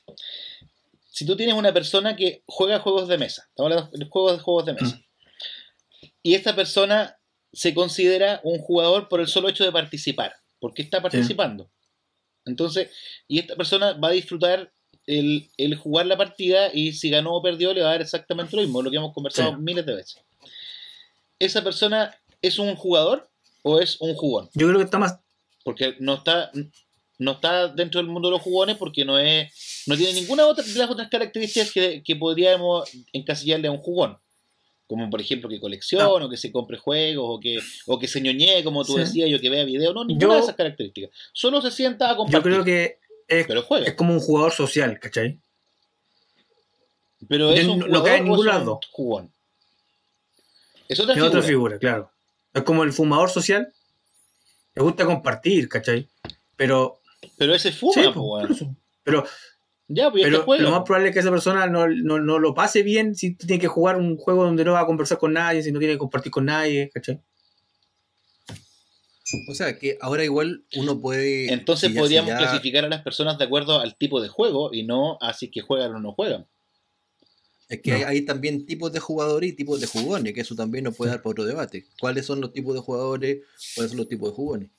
[1.12, 4.40] Si tú tienes una persona que juega juegos de mesa, estamos hablando de juegos de
[4.44, 5.00] juegos de mesa,
[6.24, 7.20] y esta persona
[7.54, 11.70] se considera un jugador por el solo hecho de participar, porque está participando.
[12.46, 12.90] Entonces,
[13.28, 14.72] y esta persona va a disfrutar
[15.06, 18.56] el, el jugar la partida y si ganó o perdió le va a dar exactamente
[18.56, 19.58] lo mismo, lo que hemos conversado Sí.
[19.60, 20.22] miles de veces.
[21.40, 23.30] ¿Esa persona es un jugador
[23.64, 24.50] o es un jugón?
[24.54, 25.20] yo creo que está más,
[25.64, 26.52] Porque no está,
[27.20, 30.64] no está dentro del mundo de los jugones porque no es no tiene ninguna otra
[30.64, 34.18] de las otras características que, que podríamos encasillarle a un jugón.
[34.92, 38.20] Como por ejemplo que coleccione, o que se compre juegos, o que, o que se
[38.20, 39.00] ñoñee, como tú Sí.
[39.00, 39.96] decías, o que vea videos.
[39.96, 41.12] No, ninguna Yo- de esas características.
[41.32, 42.52] Solo se sienta a yo compartir.
[42.52, 43.88] creo que es, pero juega.
[43.88, 45.40] es como un jugador social, ¿cachai?
[47.30, 48.80] pero es yo un no- no jugador cae en ningún lado.
[48.92, 49.32] jugón.
[50.90, 51.30] Es otra Es figura.
[51.30, 52.12] otra figura, claro.
[52.54, 53.72] Es como el fumador social,
[54.76, 56.08] le gusta compartir, ¿cachai?
[56.58, 57.00] Pero,
[57.38, 58.02] Pero ese fuma, sí,
[58.54, 58.76] eso.
[59.04, 59.26] pero
[59.94, 62.82] Ya, pues Pero lo más probable es que esa persona no, no, no lo pase
[62.82, 65.72] bien si tiene que jugar un juego donde no va a conversar con nadie, si
[65.74, 67.20] no tiene que compartir con nadie, ¿cachai?
[69.50, 71.52] O sea, que ahora igual uno puede...
[71.54, 74.28] Entonces si ya- si podríamos ya- clasificar a las personas de acuerdo al tipo de
[74.30, 76.48] juego y no así que juegan o no juegan.
[77.70, 77.98] Es que No.
[77.98, 81.12] hay, hay también tipos de jugadores y tipos de jugones, que eso también nos puede
[81.12, 81.86] dar para otro debate.
[82.00, 83.40] ¿Cuáles son los tipos de jugadores?
[83.76, 84.70] ¿Cuáles son los tipos de jugones?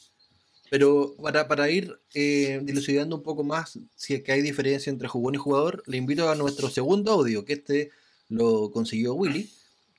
[0.72, 5.06] Pero para, para ir eh, dilucidando un poco más si es que hay diferencia entre
[5.06, 7.90] jugón y jugador, le invito a nuestro segundo audio, que este
[8.30, 9.50] lo consiguió Willy,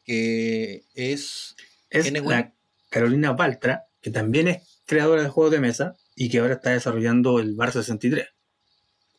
[0.04, 1.56] que es
[1.92, 2.52] es ¿Quién es la?
[2.90, 7.38] Carolina Baltra, que también es creadora de juegos de mesa y que ahora está desarrollando
[7.38, 8.30] el Bar 63.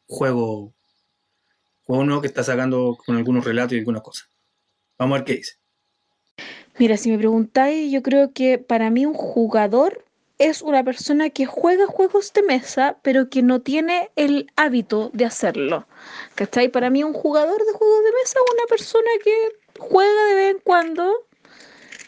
[0.08, 0.74] Juego,
[1.84, 4.28] juego nuevo que está sacando con algunos relatos y algunas cosas.
[4.98, 5.52] Vamos a ver qué dice.
[6.80, 10.04] Mira, si me preguntáis, yo creo que para mí un jugador
[10.38, 15.24] es una persona que juega juegos de mesa, pero que no tiene el hábito de
[15.24, 15.86] hacerlo.
[16.34, 16.68] ¿Cachai?
[16.68, 19.34] Para mí un jugador de juegos de mesa es una persona que
[19.78, 21.12] juega de vez en cuando,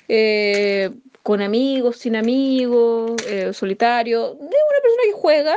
[0.08, 0.90] eh,
[1.22, 4.26] con amigos, sin amigos, eh, solitario.
[4.26, 4.48] Es una
[4.82, 5.56] persona que juega,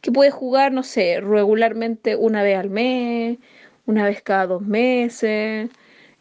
[0.00, 3.38] que puede jugar, no sé, regularmente una vez al mes,
[3.86, 5.70] una vez cada dos meses.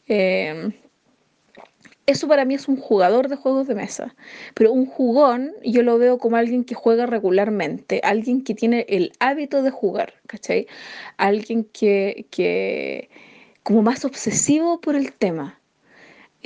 [0.08, 0.74] em,
[2.06, 4.15] eso para mí es un jugador de juegos de mesa.
[4.54, 9.12] Pero un jugón yo lo veo como alguien que juega regularmente, alguien que tiene el
[9.20, 10.68] hábito de jugar, ¿cachai?
[11.18, 13.10] Alguien que, que
[13.63, 15.60] como más obsesivo por el tema.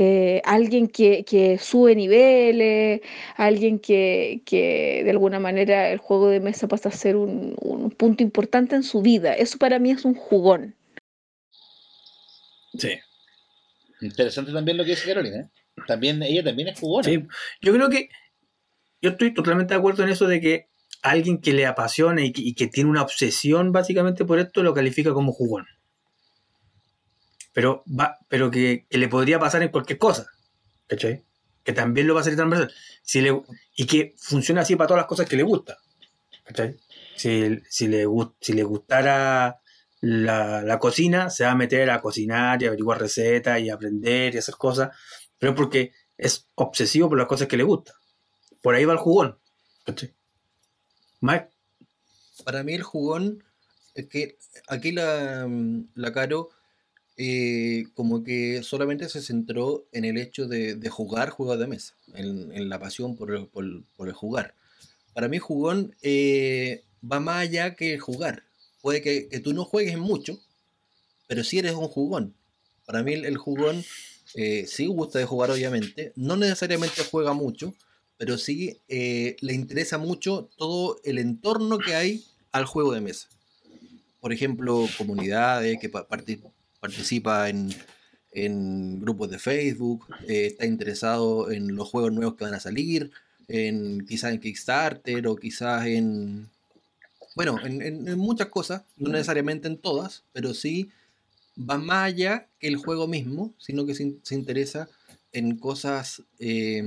[0.02, 3.02] Eh, alguien que, que sube niveles,
[3.36, 7.92] alguien que, que de alguna manera el juego de mesa pasa a ser un, un
[7.92, 9.34] punto importante en su vida.
[9.34, 10.74] Eso para mí es un jugón.
[12.78, 12.92] Sí.
[14.02, 15.38] Interesante también lo que dice Carolina.
[15.38, 15.50] ¿eh?
[15.88, 17.08] También, ella también es jugona.
[17.08, 17.26] Sí,
[17.62, 18.10] yo creo que
[19.02, 20.70] yo estoy totalmente de acuerdo en eso de que
[21.02, 25.32] alguien que le apasiona y que, tiene una obsesión básicamente por esto lo califica como
[25.32, 25.66] jugón.
[27.54, 30.28] Pero, va, pero que, le podría pasar en cualquier cosa.
[30.88, 31.24] ¿Cachai?
[31.64, 32.74] Que también lo va a hacer transversal.
[33.02, 33.42] Si le,
[33.76, 35.78] y que funciona así para todas las cosas que le gusta.
[36.44, 36.78] ¿Cachai?
[37.16, 38.06] Si, si, le,
[38.40, 39.62] si le gustara
[40.02, 44.38] la, la cocina, se va a meter a cocinar y averiguar recetas y aprender y
[44.38, 44.90] hacer cosas.
[45.38, 47.96] Pero porque es obsesivo por las cosas que le gustan.
[48.62, 49.40] Por ahí va el jugón.
[51.22, 51.50] Mike,
[52.44, 53.44] Para mí el jugón,
[53.96, 55.48] es que aquí la,
[55.96, 56.50] la Caro
[57.18, 61.96] eh, como que solamente se centró en el hecho de, de jugar juegos de mesa,
[62.14, 63.66] en, en la pasión por el, por,
[63.98, 64.56] por el jugar.
[65.14, 68.44] Para mí jugón eh, va más allá que jugar.
[68.82, 70.40] Puede que, que tú no juegues mucho,
[71.28, 72.34] pero sí eres un jugón.
[72.86, 73.84] Para mí el, jugón
[74.36, 76.12] eh, sí gusta de jugar, obviamente.
[76.16, 77.76] No necesariamente juega mucho,
[78.18, 83.28] pero sí eh, le interesa mucho todo el entorno que hay al juego de mesa.
[84.22, 86.42] Por ejemplo, comunidades que pa- parti-
[86.80, 87.74] participa en,
[88.32, 93.12] en grupos de Facebook, eh, está interesado en los juegos nuevos que van a salir,
[93.48, 96.50] en quizás en Kickstarter o quizás en
[97.40, 100.90] bueno, en, en- en muchas cosas, no necesariamente en todas, pero sí
[101.58, 104.90] va más allá que el juego mismo, sino que se, in- se interesa
[105.32, 106.84] en cosas eh,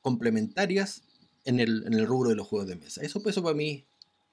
[0.00, 1.02] complementarias
[1.44, 3.02] en el, en el rubro de los juegos de mesa.
[3.02, 3.84] Eso, eso para mí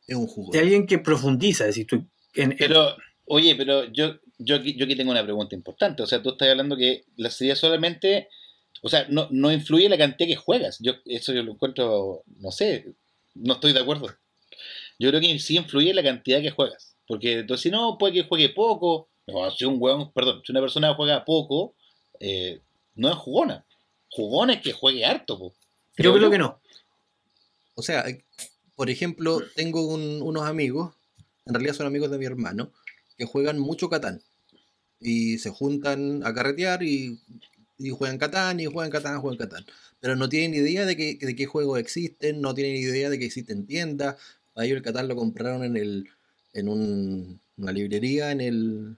[0.07, 0.51] es un juego.
[0.51, 1.95] de alguien que profundiza, es decir, tú,
[2.35, 6.03] en- en- Pero, oye, pero yo, yo, aquí, yo aquí tengo una pregunta importante.
[6.03, 8.27] O sea, tú estás hablando que la sería solamente.
[8.83, 10.77] O sea, no, no influye la cantidad que juegas.
[10.81, 12.93] Yo, eso yo lo encuentro, no sé,
[13.35, 14.07] no estoy de acuerdo.
[15.01, 16.95] Yo creo que sí influye la cantidad que juegas.
[17.07, 19.09] Porque entonces, si no, puede que juegue poco.
[19.27, 21.73] No, si un hueón, perdón, si una persona juega poco,
[22.19, 22.61] eh,
[22.95, 23.65] no es jugona.
[24.11, 25.37] Jugón es que juegue harto.
[25.39, 25.53] po.
[25.97, 26.59] yo creo que no.
[27.75, 28.05] O sea,
[28.75, 30.93] por ejemplo, tengo un- unos amigos,
[31.45, 32.71] en realidad son amigos de mi hermano,
[33.17, 34.21] que juegan mucho Catán.
[34.99, 37.19] Y se juntan a carretear y,
[37.79, 39.65] y juegan Catán, y juegan Catán, juegan Catán.
[39.99, 43.25] Pero no tienen idea de, que, de qué juegos existen, no tienen idea de que
[43.25, 44.15] existen tiendas.
[44.55, 46.09] A ellos el Catán lo compraron en, el,
[46.53, 48.97] en un- una librería, en el,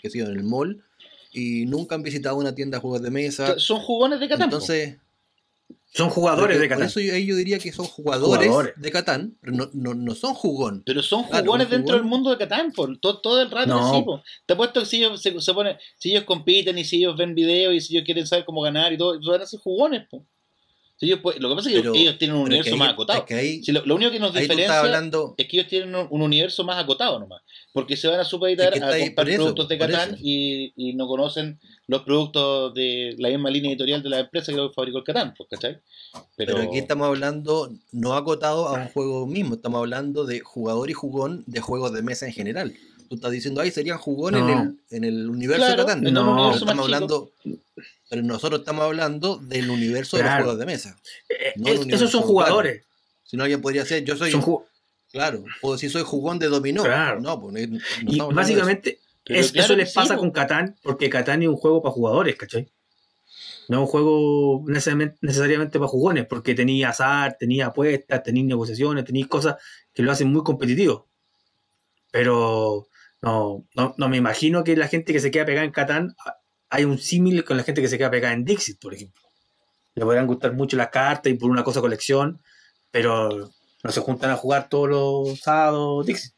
[0.00, 0.82] qué sé yo, en el mall,
[1.32, 3.58] y nunca han visitado una tienda de juegos de mesa.
[3.58, 4.44] Son jugones de Catán.
[4.44, 4.96] Entonces,
[5.92, 6.86] Son jugadores porque de Por Catán.
[6.88, 8.74] eso yo, diría que son jugadores, Jugadores.
[8.76, 10.84] de Catán, pero no, no, no son jugón.
[10.86, 12.02] Pero son Claro, jugones dentro jugón.
[12.02, 13.88] del mundo de Catán, por todo, todo el rato No.
[13.90, 14.22] así, po.
[14.46, 17.34] Te apuesto que si ellos se, se ponen, si ellos compiten y si ellos ven
[17.34, 20.24] videos y si ellos quieren saber cómo ganar y todo, van a ser jugones, po.
[21.02, 23.18] Ellos, lo que pasa es que Pero- ellos tienen un Pero universo ahí- más acotado.
[23.20, 25.34] es que ahí, Si lo, lo único que nos diferencia hablando.
[25.38, 27.40] es que ellos tienen un, un universo más acotado nomás.
[27.72, 30.92] Porque se van a supeditar Es que a comprar eso, productos de Catán y, y
[30.94, 34.98] no conocen los productos de la misma línea editorial de la empresa que lo fabricó
[34.98, 35.78] el Catán, pues, ¿cachai?
[36.36, 40.92] Pero, aquí estamos hablando no acotado a un juego mismo, estamos hablando de jugador y
[40.92, 42.74] jugón de juegos de mesa en general.
[43.10, 44.62] Tú estás diciendo, ahí serían jugón en, No.
[44.62, 46.04] el, en el universo Claro, de Catán.
[46.04, 47.32] Pero universo más estamos hablando,
[48.08, 50.96] pero nosotros estamos hablando del universo de los juegos de mesa.
[51.28, 52.84] Eh, no es- universo esos son jugadores.
[53.24, 54.32] Si no, alguien podría ser, yo soy,
[55.10, 56.84] claro, o si soy jugón de dominó.
[56.84, 57.20] Claro.
[57.20, 60.20] No, pues, no y básicamente Pero es- claro eso les sí, pasa po.
[60.20, 62.68] con Catán, porque Catán es un juego para jugadores, ¿cachai?
[63.68, 69.04] No es un juego necesariamente, necesariamente para jugones, porque tenía azar, tenía apuestas, tenía negociaciones,
[69.04, 69.56] tenía cosas
[69.92, 71.08] que lo hacen muy competitivo.
[72.12, 72.86] Pero
[73.22, 76.14] no, no, no me imagino que la gente que se queda pegada en Catán,
[76.70, 79.22] hay un símil con la gente que se queda pegada en Dixit, por ejemplo.
[79.94, 82.40] le podrán gustar mucho las cartas y por una cosa colección,
[82.90, 83.50] pero
[83.82, 86.34] no se juntan a jugar todos los sábados Dixit.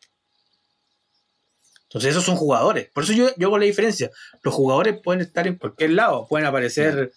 [1.84, 2.88] Entonces esos son jugadores.
[2.92, 4.10] Por eso yo, yo hago la diferencia.
[4.42, 7.12] Los jugadores pueden estar en cualquier lado, pueden aparecer...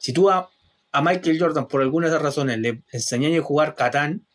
[0.00, 0.50] si tú a,
[0.90, 4.26] a Michael Jordan por alguna de esas razones le enseñas a jugar Catán,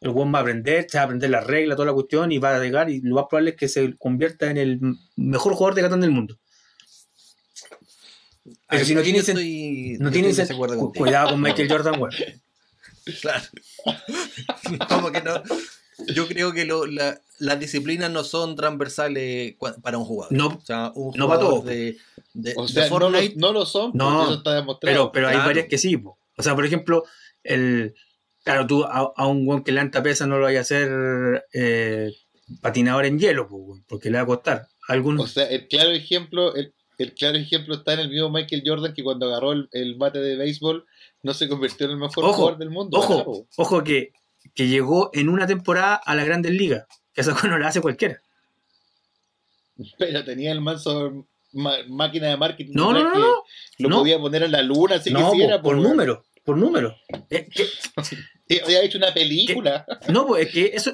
[0.00, 2.38] el buen va a aprender, se va a aprender las reglas, toda la cuestión y
[2.38, 4.80] va a llegar y lo más probable es que se convierta en el
[5.16, 6.38] mejor jugador de Catán del mundo.
[8.68, 10.32] Pero si no tiene, estoy- no tiene
[10.78, 12.14] cu- cuidado con Michael Jordan, weón.
[13.22, 13.42] Claro.
[14.88, 15.42] Como que no.
[16.14, 20.32] Yo creo que lo- la- las disciplinas no son transversales para un jugador.
[20.36, 21.64] No, O sea, un no para jugador todos.
[21.66, 21.96] de,
[22.34, 23.34] de- O de sea, no lo, Fortnite.
[23.36, 24.92] no lo son, No, porque eso está demostrado.
[24.94, 25.96] Pero, pero hay varias que sí.
[25.96, 26.18] po.
[26.36, 27.04] O sea, por ejemplo,
[27.42, 27.94] el
[28.52, 32.12] claro, tú a, a un weón que levanta pesa no lo vaya a hacer eh,
[32.60, 34.66] patinador en hielo, weón, porque le va a costar.
[34.88, 38.62] Algunos, O sea, el claro ejemplo, el, el claro ejemplo está en el mismo Michael
[38.66, 40.84] Jordan que cuando agarró el, el bate de béisbol
[41.22, 42.98] no se convirtió en el mejor Ojo, jugador del mundo.
[42.98, 43.46] ojo, claro.
[43.56, 44.12] ojo que,
[44.54, 46.86] que llegó en una temporada a la Grandes Ligas.
[47.12, 48.20] Que esa no la hace cualquiera.
[49.98, 52.72] Pero tenía el manso ma- máquina de marketing.
[52.74, 53.34] No, no, no, que no.
[53.78, 53.98] Lo No.
[54.00, 55.56] podía poner en la luna si no, quisiera.
[55.58, 55.90] po, por pues, weón.
[55.96, 56.96] número, por número.
[57.30, 57.68] Eh, que-
[58.48, 59.86] Eh, Había hecho una película.
[60.08, 60.90] no, pues es que eso.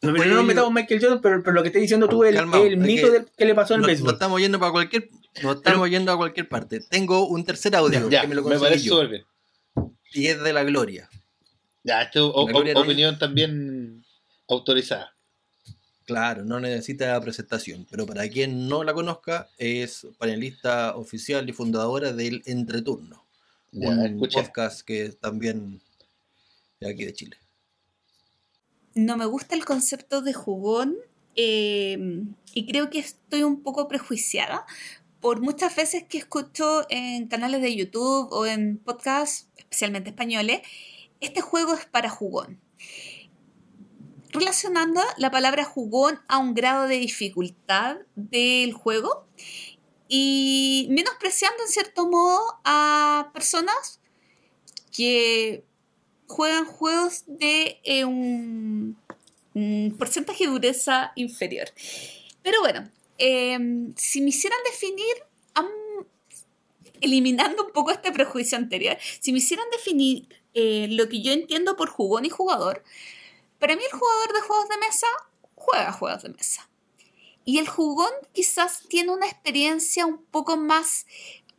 [0.00, 2.34] No, Oye, no nos metamos Michael Jordan, pero, pero lo que estoy diciendo tú es
[2.34, 4.12] el, es mito que del- que le pasó en el No, no béisbol.
[4.12, 5.08] estamos yendo para cualquier.
[5.42, 6.80] No estamos yendo a cualquier parte.
[6.80, 9.24] Tengo un tercer audio Ya, que me me, lo conseguí parece yo, súper bien.
[10.12, 11.08] y es de la Gloria.
[11.84, 14.04] Ya, esto es o- Gloria opinión también
[14.48, 15.14] autorizada.
[16.04, 22.12] Claro, no necesita presentación, pero para quien no la conozca, es panelista oficial y fundadora
[22.12, 23.24] del Entreturno,
[23.72, 25.80] Ya, un podcast que también
[26.78, 27.36] de aquí de Chile.
[28.94, 30.96] no me gusta el concepto de jugón
[31.36, 31.98] eh,
[32.52, 34.66] y creo que estoy un poco prejuiciada
[35.22, 40.62] por muchas veces que escucho en canales de YouTube o en podcasts, especialmente españoles,
[41.20, 42.60] este juego es para jugón.
[44.32, 49.26] Relacionando la palabra jugón a un grado de dificultad del juego
[50.14, 53.98] y menospreciando en cierto modo a personas
[54.94, 55.64] que
[56.26, 58.98] juegan juegos de eh, un,
[59.96, 61.66] porcentaje de dureza inferior.
[62.42, 65.14] Pero bueno, em, si me hicieran definir,
[67.00, 71.74] eliminando un poco este prejuicio anterior, si me hicieran definir eh, lo que yo entiendo
[71.74, 72.84] por jugón y jugador,
[73.58, 75.06] para mí el jugador de juegos de mesa
[75.54, 76.68] juega juegos de mesa.
[77.44, 81.06] Y el jugón quizás tiene una experiencia un poco más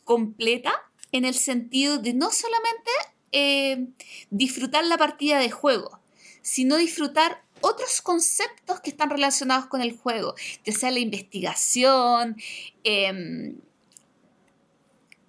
[0.04, 0.74] completa
[1.12, 2.92] en el sentido de no solamente
[3.32, 3.88] eh,
[4.30, 6.00] disfrutar la partida de juego,
[6.42, 12.36] sino disfrutar otros conceptos que están relacionados con el juego, ya sea la investigación,
[12.84, 13.56] em,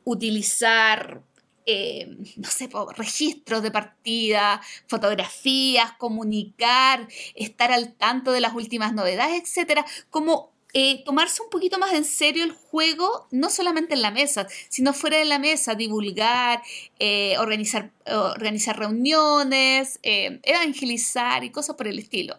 [0.04, 1.22] utilizar,
[1.66, 9.42] em, no sé, registros de partida, fotografías, comunicar, estar al tanto de las últimas novedades,
[9.42, 14.10] etcétera, como eh, tomarse un poquito más en serio el juego, no solamente en la
[14.10, 16.62] mesa, sino fuera de la mesa, divulgar,
[16.98, 22.36] eh, organizar, organizar reuniones, eh, evangelizar y cosas por el estilo.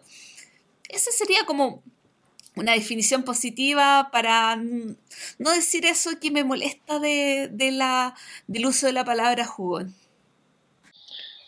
[0.90, 1.82] Esa sería como
[2.56, 4.96] una definición positiva para mm,
[5.38, 8.14] no decir eso que me molesta de, de la,
[8.46, 9.94] del uso de la palabra jugón.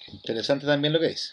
[0.07, 1.31] Interesante también lo que dice.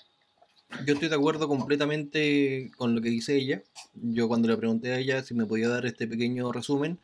[0.85, 3.63] Yo estoy de acuerdo completamente con lo que dice ella.
[3.93, 6.99] Yo cuando le pregunté a ella si me podía dar este pequeño resumen,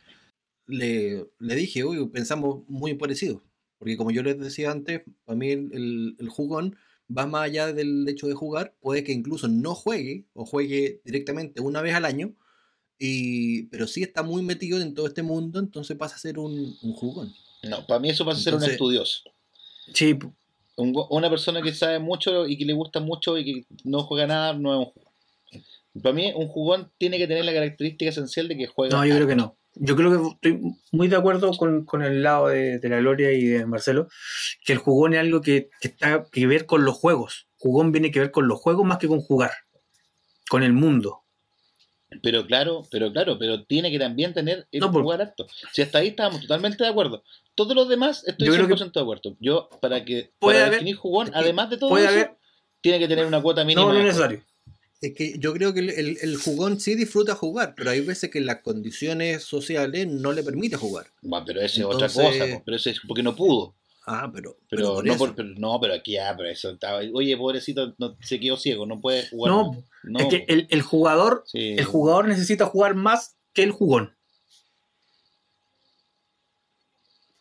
[0.68, 3.44] le, le dije, uy, pensamos muy parecido.
[3.80, 6.78] Porque como yo les decía antes, para mí el, el- el jugón
[7.16, 8.76] va más allá del hecho de jugar.
[8.82, 12.36] Puede que incluso no juegue o juegue directamente una vez al año,
[13.04, 16.78] y, pero sí está muy metido en todo este mundo, entonces pasa a ser un,
[16.84, 17.34] un jugón.
[17.64, 19.24] No, para mí eso pasa a ser un estudioso.
[19.92, 20.18] Sí,
[20.76, 24.28] Un una persona que sabe mucho y que le gusta mucho y que no juega
[24.28, 25.14] nada no es un jugón.
[26.02, 28.96] Para mí, un jugón tiene que tener la característica esencial de que juega.
[28.96, 29.58] No, yo creo que no.
[29.74, 33.32] Yo creo que estoy muy de acuerdo con, con el lado de, de la Gloria
[33.32, 34.10] y de Marcelo,
[34.64, 37.48] que el jugón es algo que, que está que ver con los juegos.
[37.58, 39.52] Jugón viene que ver con los juegos más que con jugar,
[40.50, 41.21] con el mundo.
[42.22, 45.48] Pero claro, pero claro, pero tiene que también tener el No, por- jugar acto.
[45.72, 47.24] Si hasta ahí estábamos totalmente de acuerdo.
[47.56, 49.38] Todos los demás estoy Yo creo 100% de acuerdo.
[49.40, 52.32] Yo, para que Puede para haber- definir jugón, es que además de todo eso, haber,
[52.82, 53.88] tiene que tener una cuota mínima.
[53.88, 54.44] no, no es necesario.
[55.02, 58.30] Es que yo creo que el, el- el jugón sí disfruta jugar, pero hay veces
[58.30, 61.08] que las condiciones sociales no le permite jugar.
[61.22, 63.74] Bueno, pero eso es otra cosa, pero eso es porque no pudo.
[64.14, 67.00] Ah, pero, Pero, por no, por- pero, no, pero aquí ya, pero eso estaba.
[67.14, 69.52] Oye, pobrecito, no, se quedó ciego, no puede jugar.
[69.54, 71.76] No, no, es que el, el jugador, sí.
[71.78, 74.16] el jugador necesita jugar más que el jugón.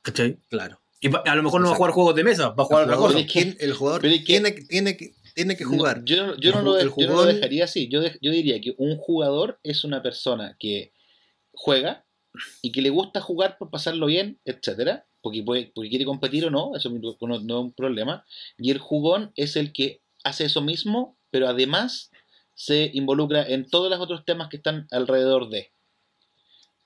[0.03, 0.39] ¿Cachai?
[0.49, 0.81] Claro.
[1.01, 2.83] Y va- a lo mejor no va a jugar juegos de mesa, va a jugar
[2.85, 3.27] el otra jugador, cosa.
[3.27, 5.99] es que- tiene- el jugador pero es que- tiene, que- tiene, que, tiene que jugar.
[5.99, 7.89] No, yo, no- yo El no lo, el yo no lo dejaría así.
[7.89, 10.93] Yo, de- yo diría que un jugador es una persona que
[11.53, 12.05] juega
[12.63, 16.51] y que le gusta jugar por pasarlo bien, etcétera, porque, puede, porque quiere competir o
[16.51, 18.25] no, eso no, es un problema.
[18.59, 22.11] Y el jugón es el que hace eso mismo, pero además
[22.55, 25.71] se involucra en todos los otros temas que están alrededor de.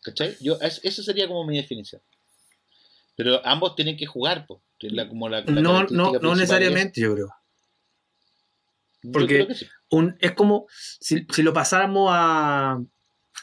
[0.03, 0.37] ¿Cachai?
[0.41, 2.03] Yo, es- esa sería como mi definición.
[3.16, 4.62] Pero ambos tienen que jugar, po.
[4.80, 7.28] La- como la- la No, no, no es- necesariamente, yo creo.
[9.03, 9.66] yo porque- creo que sí.
[9.91, 10.66] un, es como
[11.01, 12.78] si, si lo pasáramos a,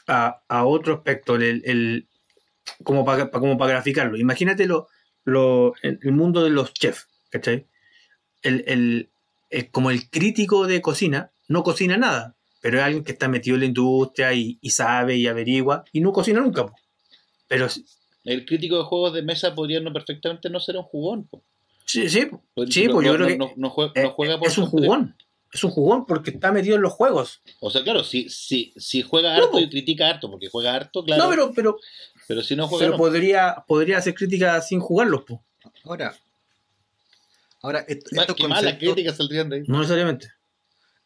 [0.07, 2.07] a, a otro aspecto, el, el-
[2.83, 4.17] como para como para graficarlo.
[4.17, 4.87] Imagínate lo,
[5.23, 7.67] lo, el, mundo de los chefs, ¿cachai?
[8.41, 9.09] El, el-
[9.49, 13.55] el- como el crítico de cocina no cocina nada, pero es alguien que está metido
[13.55, 16.65] en la industria y, y sabe y averigua y no cocina nunca.
[16.67, 16.75] po.
[17.47, 17.67] Pero
[18.23, 21.27] El crítico de juegos de mesa podría no perfectamente no ser un jugón.
[21.27, 21.43] po.
[21.85, 22.29] sí, sí,
[22.69, 23.69] Sí, no, pues yo no- creo no- que no- eh, no
[24.11, 25.15] juega por es un jugón.
[25.53, 27.41] Es un jugón porque está metido en los juegos.
[27.59, 31.23] O sea, claro, si, si, si juega harto y critica harto, porque juega harto, claro.
[31.25, 31.77] No, pero, pero,
[32.27, 32.97] pero si no juega, pero no.
[32.97, 35.43] podría, podría hacer crítica sin jugarlos, po.
[35.83, 36.15] Ahora,
[37.61, 39.63] ahora est- Ma- estos, malas conceptos, críticas saldrían de ahí.
[39.67, 40.31] no necesariamente.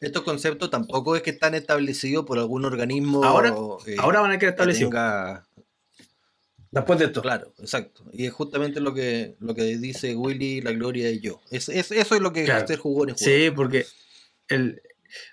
[0.02, 3.24] estos conceptos tampoco es que están establecidos por algún organismo.
[3.24, 3.56] Ahora-
[3.88, 4.92] eh, Ahora van a quedar que establecidos.
[4.92, 5.48] tenga-
[6.72, 7.22] Después de esto.
[7.22, 8.04] Claro, exacto.
[8.12, 11.40] Y es justamente lo que, lo que dice Willy, la Gloria y yo.
[11.50, 12.68] Es, es- eso es lo que Claro.
[12.68, 13.34] ser jugón es jugar.
[13.40, 13.86] Sí, porque
[14.50, 14.82] el,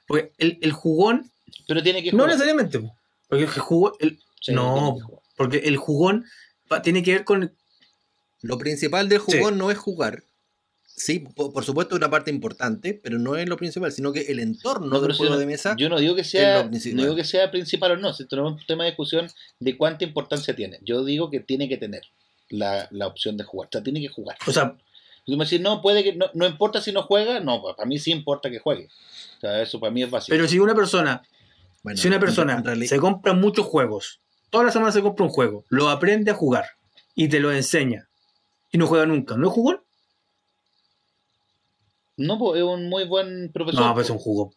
[0.07, 1.31] porque el, el jugón,
[1.67, 2.95] Pero tiene que no necesariamente, po.
[3.29, 4.97] porque el jugón, el- Sí, no.
[5.37, 6.25] Porque el jugón
[6.71, 7.55] va- tiene que ver con,
[8.43, 10.25] Lo principal del jugón no es jugar.
[10.95, 14.39] Sí, por, por supuesto, una parte importante, pero no es lo principal, sino que el
[14.41, 15.75] entorno No, del si juego no- de mesa.
[15.79, 16.71] Yo no digo que sea, no
[17.03, 19.29] digo que sea principal o no, si tenemos un tema de discusión
[19.59, 20.79] de cuánta importancia tiene.
[20.83, 22.03] Yo digo que tiene que tener
[22.51, 23.69] la, la opción de jugar.
[23.69, 24.37] O sea, tiene que jugar.
[24.47, 24.77] o sea,
[25.25, 27.97] Tú me decís, no, puede que no, no importa si no juega, no, para mí
[28.01, 28.89] sí importa que juegue.
[29.39, 30.35] O sea, eso para mí es básico.
[30.35, 31.23] pero si una persona,
[31.85, 34.21] bueno, si una en- persona se compra muchos juegos,
[34.53, 36.67] toda la semana se compra un juego, lo aprende a jugar
[37.17, 38.09] y te lo enseña
[38.71, 39.81] y no juega nunca, ¿no es jugón?
[42.17, 43.81] No, pues es un muy buen profesor.
[43.81, 44.15] No, pues es po.
[44.15, 44.51] un jugón.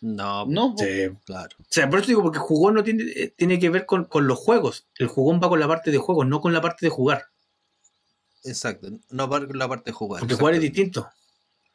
[0.00, 0.82] No, No, po.
[0.82, 1.08] Sí.
[1.24, 1.56] claro.
[1.60, 4.26] O sea, por eso digo, porque jugón no tiene, eh, tiene que ver con, con
[4.26, 4.86] los juegos.
[4.98, 7.26] El jugón va con la parte de juegos, no con la parte de jugar.
[8.44, 8.88] Exacto.
[9.10, 10.20] No va con la parte de jugar.
[10.20, 11.08] Porque jugar es distinto.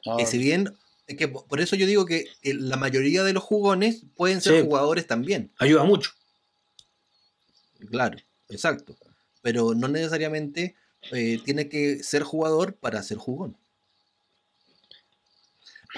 [0.05, 0.75] No, Y si bien,
[1.07, 4.61] es que por eso yo digo que que la mayoría de los jugones pueden ser
[4.61, 4.65] Sí.
[4.65, 5.51] jugadores también.
[5.59, 6.11] Ayuda mucho.
[7.89, 8.17] Claro,
[8.49, 8.97] exacto.
[9.41, 10.75] Pero no necesariamente
[11.11, 13.57] eh, tiene que ser jugador para ser jugón.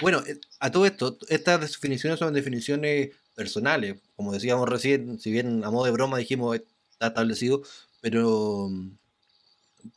[0.02, 4.02] Bueno, eh, a todo esto, estas definiciones son definiciones personales.
[4.16, 6.56] Como decíamos recién, si bien a modo de broma dijimos
[6.92, 7.62] está establecido,
[8.02, 8.70] pero,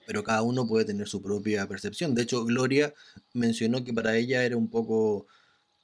[0.06, 2.14] pero cada uno puede tener su propia percepción.
[2.14, 2.94] De hecho, Gloria
[3.34, 5.26] mencionó que para ella era un poco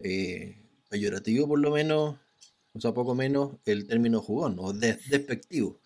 [0.01, 0.59] eh,
[0.91, 2.17] peyorativo, por lo menos,
[2.75, 5.81] o sea, poco menos, el término jugón o des- despectivo.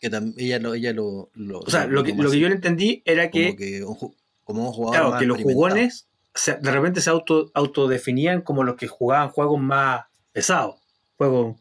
[0.00, 3.02] Que ella lo, ella lo, lo- O sea, lo que, lo que yo le entendí
[3.06, 6.56] era que, como, que un, ju- como un jugador claro, más que los jugones se-
[6.56, 10.76] de repente se auto, autodefinían como los que jugaban juegos más pesados,
[11.16, 11.56] juegos,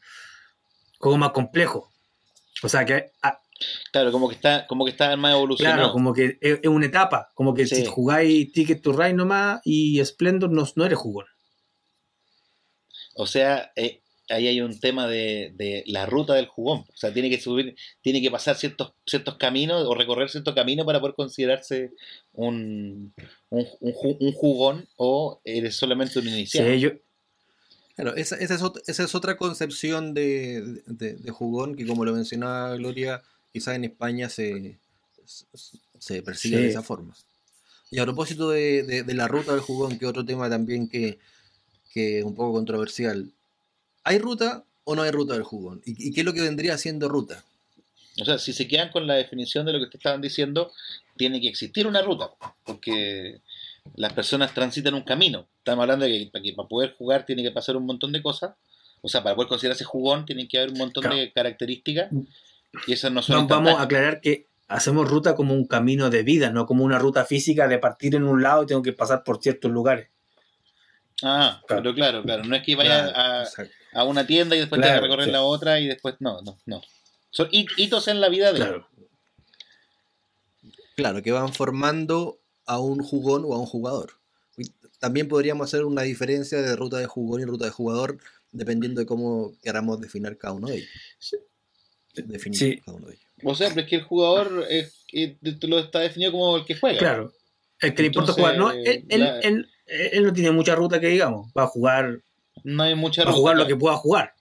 [1.00, 1.86] juegos más complejos.
[2.62, 3.40] O sea, que ah,
[3.94, 5.78] Claro, como que está, como que está más evolucionado.
[5.78, 7.78] Claro, como que es, es una etapa, como que Sí.
[7.78, 11.26] si jugáis Ticket to Ride nomás y Splendor no, no eres jugón.
[13.16, 16.80] O sea, eh, ahí hay un tema de, de la ruta del jugón.
[16.80, 20.86] O sea, tiene que subir, tiene que pasar ciertos, ciertos caminos o recorrer ciertos caminos
[20.86, 21.92] para poder considerarse
[22.34, 23.14] un,
[23.50, 26.70] un, un ju- un jugón o eres solamente un iniciado.
[26.72, 26.92] Sí, yo,
[27.96, 32.04] Claro, esa, esa es, ot- esa es otra concepción de, de- de jugón que, como
[32.04, 33.22] lo mencionaba Gloria,
[33.54, 34.78] quizás en España se,
[35.98, 36.64] se persigue Sí.
[36.64, 37.16] de esa forma.
[37.92, 41.20] Y a propósito de, de- de la ruta del jugón, que otro tema también que,
[41.94, 43.32] que es un poco controversial.
[44.06, 45.82] ¿Hay ruta o no hay ruta del jugón?
[45.86, 47.44] ¿Y, y qué es lo que vendría siendo ruta?
[48.22, 50.72] O sea, si se quedan con la definición de lo que te estaban diciendo,
[51.18, 52.30] tiene que existir una ruta,
[52.64, 53.42] porque
[53.96, 55.48] las personas transitan un camino.
[55.58, 58.22] Estamos hablando de que para, que para poder jugar tiene que pasar un montón de
[58.22, 58.56] cosas.
[59.02, 61.18] O sea, para poder considerarse jugón tiene que haber un montón Claro.
[61.18, 62.10] de características
[62.88, 66.24] y esas no son no, vamos a aclarar que hacemos ruta como un camino de
[66.24, 69.24] vida, no como una ruta física de partir en un lado y tengo que pasar
[69.24, 70.08] por ciertos lugares.
[71.22, 71.84] Ah, Claro.
[71.84, 72.44] pero claro, claro.
[72.46, 73.74] No es que vaya Claro, a, exacto.
[73.96, 75.32] A una tienda y después Claro, tenga que recorrer sí.
[75.32, 76.16] la otra y después.
[76.20, 76.82] No, no, no.
[77.32, 78.60] Son hit- hitos en la vida de.
[78.60, 78.88] Claro.
[80.96, 84.14] Claro, que van formando a un jugón o a un jugador.
[85.00, 88.18] También podríamos hacer una diferencia de ruta de jugón y ruta de jugador
[88.52, 90.90] dependiendo de cómo queramos definir cada uno de ellos.
[92.16, 92.82] Definir Sí.
[92.86, 93.26] cada uno de ellos.
[93.44, 95.04] O sea, pero es que el jugador es,
[95.62, 96.98] lo está definido como el que juega.
[96.98, 97.34] Claro.
[97.82, 98.58] El que le importa jugar.
[98.58, 101.52] No, él, él- él- él no tiene mucha ruta que digamos.
[101.56, 102.22] Va a jugar,
[102.66, 104.34] No hay mucha va a ruta, jugar lo que pueda jugar.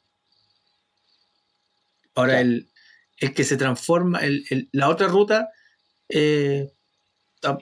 [2.15, 2.47] Ahora, Claro.
[2.49, 2.71] el,
[3.19, 5.51] el que se transforma, el, el- la otra ruta,
[6.09, 6.73] eh,
[7.41, 7.59] ta-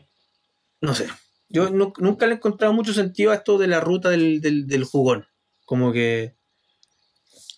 [0.80, 1.08] no sé.
[1.48, 4.66] Yo nu- nunca le he encontrado mucho sentido a esto de la ruta del, del,
[4.66, 5.26] del jugón.
[5.64, 6.36] Como que.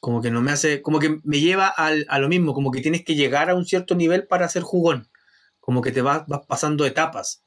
[0.00, 0.82] Como que no me hace.
[0.82, 2.54] Como que me lleva al- a lo mismo.
[2.54, 5.08] Como que tienes que llegar a un cierto nivel para ser jugón.
[5.60, 7.42] Como que te vas, vas pasando etapas.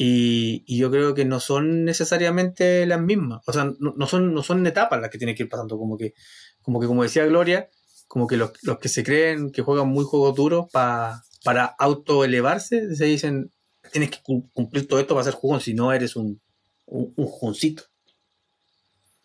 [0.00, 3.42] Y, y yo creo que no son necesariamente las mismas.
[3.48, 5.76] O sea, no, no son, no son etapas las que tienes que ir pasando.
[5.76, 6.14] Como que,
[6.62, 7.68] como que, como decía Gloria,
[8.06, 12.94] como que los, los que se creen que juegan muy juegos duros pa- para autoelevarse,
[12.94, 13.50] se dicen,
[13.92, 16.40] tienes que cu- cumplir todo esto para ser jugón, si no eres un,
[16.86, 17.82] un, un jugoncito.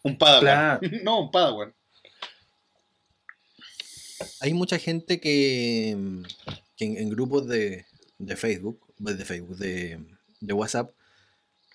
[0.01, 0.41] Un Padawan.
[0.41, 0.79] Claro.
[1.03, 1.73] no, un Padawan.
[4.41, 5.95] Hay mucha gente que,
[6.75, 7.85] que en, en grupos de,
[8.17, 9.99] de Facebook, pues, de Facebook, de,
[10.43, 10.93] de WhatsApp,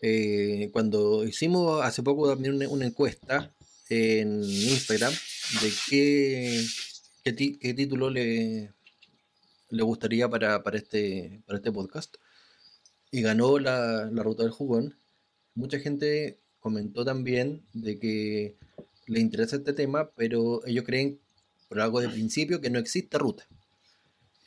[0.02, 3.52] eh, cuando hicimos hace poco también una, encuesta
[3.88, 5.12] en Instagram
[5.62, 6.64] de qué,
[7.24, 8.72] qué, qué título le,
[9.70, 12.16] le gustaría para, para, este, para este podcast,
[13.10, 14.96] y ganó la, la ruta del jugón,
[15.54, 18.56] mucha gente comentó también de que
[19.06, 21.18] le interesa este tema, pero ellos creen
[21.68, 23.46] por algo de principio que no existe ruta.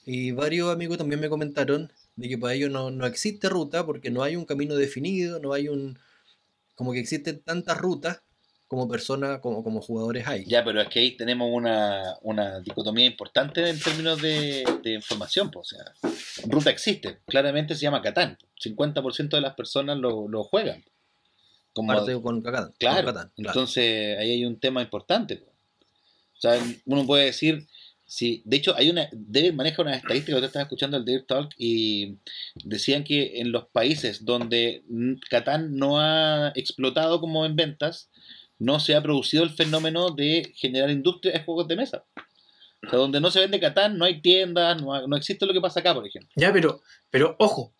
[0.05, 4.11] Y varios amigos también me comentaron de que para ellos no, no existe ruta porque
[4.11, 5.97] no hay un camino definido, no hay un...
[6.75, 8.21] como que existen tantas rutas
[8.71, 10.45] como personas, como, como jugadores hay.
[10.45, 15.51] Ya, pero es que ahí tenemos una, una dicotomía importante en términos de, de información.
[15.51, 16.13] pues, O sea,
[16.47, 17.19] ruta existe.
[17.25, 18.37] Claramente se llama Catán.
[18.63, 20.85] 50% de las personas lo, lo juegan.
[21.73, 22.73] Como, Parte con Catán.
[22.79, 23.31] Claro, claro.
[23.35, 25.35] entonces ahí hay un tema importante.
[25.35, 25.47] po.
[25.47, 27.67] O sea, uno puede decir,
[28.11, 31.53] si, de hecho, hay una, David maneja una estadística, usted estaba escuchando el David Talk
[31.57, 32.17] y
[32.55, 34.83] decían que en los países donde
[35.29, 38.09] Catán no ha explotado como en ventas,
[38.59, 42.03] no se ha producido el fenómeno de generar industria de juegos de mesa.
[42.85, 45.61] O sea, donde no se vende Catán, no hay tiendas, no, no existe lo que
[45.61, 46.29] pasa acá, por ejemplo.
[46.35, 47.71] Ya, pero, pero ojo,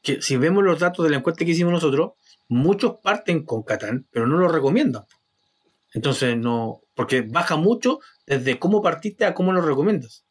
[0.00, 2.12] que si vemos los datos de la encuesta que hicimos nosotros,
[2.48, 5.04] muchos parten con Catán, pero no lo recomiendan.
[5.92, 10.24] Entonces, no, porque baja mucho desde cómo partiste a cómo lo recomiendas.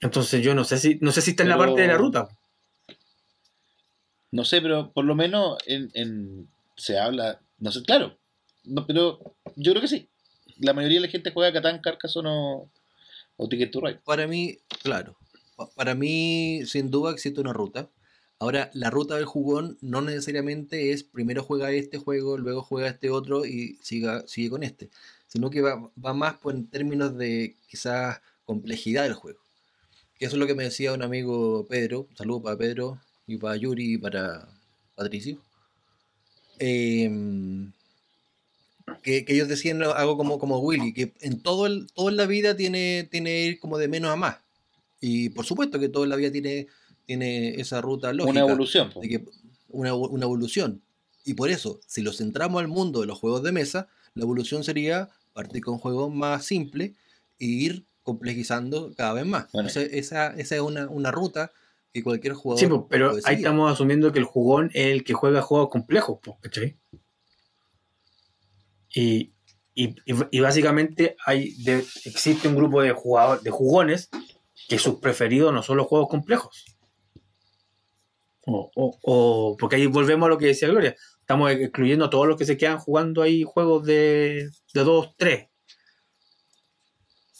[0.00, 2.28] Entonces, yo no sé si, no sé si está en la parte de la ruta.
[4.30, 8.16] No sé, pero por lo menos en, en- se habla, no sé, claro,
[8.64, 10.08] no, pero yo creo que sí.
[10.58, 12.70] La mayoría de la gente juega Catán, Carcassonne o,
[13.36, 14.00] o Ticket to Ride.
[14.04, 15.16] Para mí, claro.
[15.56, 17.90] pa- Para mí, sin duda, existe una ruta.
[18.38, 23.10] Ahora, la ruta del jugón no necesariamente es primero juega este juego, luego juega este
[23.10, 24.90] otro y siga, sigue con este.
[25.32, 29.40] Sino que va, va más por en términos de quizás complejidad del juego.
[30.18, 32.06] Que eso es lo que me decía un amigo Pedro.
[32.10, 34.46] Un saludo para Pedro y para Yuri y para
[34.94, 35.38] Patricio.
[36.58, 37.72] Em,
[39.02, 42.26] que, que ellos decían algo como, como Willy, que en todo, el, todo en la
[42.26, 44.36] vida tiene, tiene ir como de menos a más.
[45.00, 46.66] Y por supuesto que todo en la vida tiene,
[47.06, 48.30] tiene esa ruta lógica.
[48.30, 48.92] Una evolución.
[49.00, 49.24] de que
[49.70, 50.82] una, una evolución.
[51.24, 54.62] Y por eso, si lo centramos al mundo de los juegos de mesa, la evolución
[54.62, 56.92] sería partir con juegos más simples
[57.38, 59.50] e ir complejizando cada vez más.
[59.52, 59.68] Bueno.
[59.68, 61.52] Esa, esa, esa es una, una ruta
[61.92, 62.60] que cualquier jugador.
[62.60, 66.18] Sí, pero puede ahí estamos asumiendo que el jugón es el que juega juegos complejos,
[66.22, 66.76] pues, ¿cachai?
[68.94, 69.32] Y,
[69.74, 74.10] y, y- y básicamente hay de- existe un grupo de jugadores, de jugones
[74.68, 76.64] que sus preferidos no son los juegos complejos.
[78.46, 80.96] O, o- o- porque ahí volvemos a lo que decía Gloria.
[81.32, 85.48] Estamos excluyendo a todos los que se quedan jugando ahí juegos de, de 2, 3.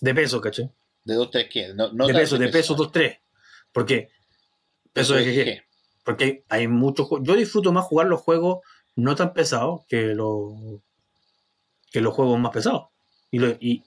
[0.01, 0.70] De peso, ¿cachai?
[1.05, 1.74] De 2, 3, ¿qué?
[1.74, 3.18] No, no de peso, de peso 2, 3.
[3.70, 4.09] Porque
[4.95, 5.62] peso de que ¿qué?
[6.05, 8.61] porque hay muchos Yo disfruto más jugar los juegos
[8.97, 10.55] no tan pesados que los
[11.90, 12.86] que los juegos más pesados.
[13.30, 13.84] Y, lo- y-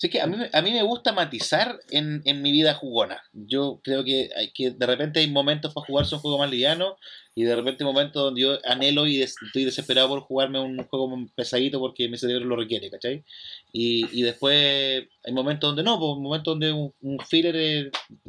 [0.00, 3.20] Sí, que a mí, me- a mí me gusta matizar en, en mi vida jugona.
[3.32, 6.96] Yo creo que, hay que de repente hay momentos para jugarse un juego más liviano
[7.34, 10.78] y de repente hay momentos donde yo anhelo y des- estoy desesperado por jugarme un
[10.86, 13.24] juego pesadito porque mi cerebro lo requiere, ¿cachai?
[13.72, 17.86] Y, y después hay momentos donde no, pues momentos donde un, un filler es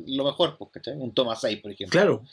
[0.08, 0.96] lo mejor, pues, ¿cachai?
[0.96, 1.92] Un toma 6, por ejemplo.
[2.00, 2.24] claro,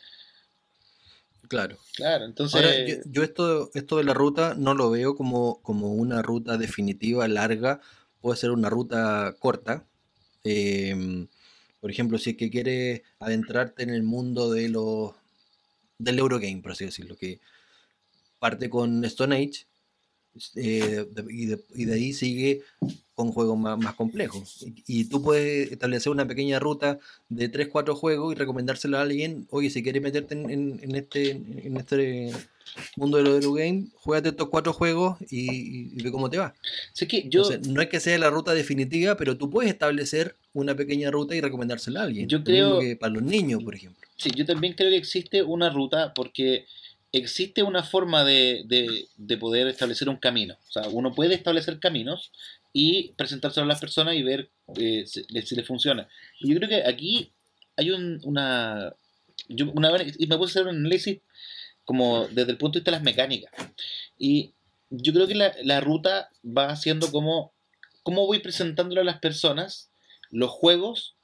[1.49, 1.77] Claro.
[1.95, 2.55] Claro, entonces...
[2.57, 6.57] Ahora, yo, yo esto, esto de la ruta no lo veo como, como una ruta
[6.57, 7.81] definitiva, larga,
[8.21, 9.85] puede ser una ruta corta.
[10.45, 11.27] Em,
[11.81, 15.13] por ejemplo, si es que quieres adentrarte en el mundo de los
[15.99, 17.41] del Eurogame, por así decirlo, que
[18.39, 19.67] parte con Stone Age
[20.57, 22.63] eh, y, de, ahí sigue
[23.15, 24.63] con juegos más, complejos.
[24.87, 26.99] Y, y tú puedes establecer una pequeña ruta
[27.31, 30.95] de 3, 4 juegos y recomendárselo a alguien, oye, si quieres meterte en, en- en
[30.97, 32.33] este, en este
[32.97, 36.55] mundo de los Eurogame, juégate estos cuatro juegos y, ve cómo te va.
[37.09, 40.75] Que yo, Entonces, no es que sea la ruta definitiva, pero tú puedes establecer una
[40.75, 42.29] pequeña ruta y recomendársela a alguien.
[42.29, 44.01] Yo creo- que para los niños, por ejemplo.
[44.17, 46.67] sí, yo también creo que existe una ruta porque
[47.13, 50.55] existe una forma de, de- de poder establecer un camino.
[50.69, 52.31] O sea, uno puede establecer caminos
[52.73, 56.09] y presentárselo a las personas y ver eh, si, si les funciona.
[56.41, 57.31] Y yo creo que aquí
[57.77, 58.93] hay un- una...
[59.49, 61.19] Yo una vez y me puse a hacer un análisis
[61.87, 63.51] como desde el punto de vista de las mecánicas.
[64.19, 64.53] Y
[64.91, 67.55] yo creo que la, la ruta va haciendo como
[68.03, 69.91] cómo voy presentándole a las personas
[70.31, 71.17] los juegos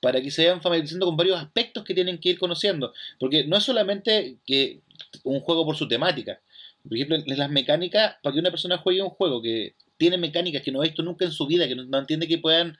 [0.00, 2.92] para que se vayan familiarizando con varios aspectos que tienen que ir conociendo.
[3.18, 4.80] Porque no es solamente que
[5.22, 6.40] un juego por su temática.
[6.82, 10.70] Por ejemplo, las mecánicas, para que una persona juegue un juego que tiene mecánicas que
[10.70, 12.76] no ha visto nunca en su vida, que no, entiende que puedan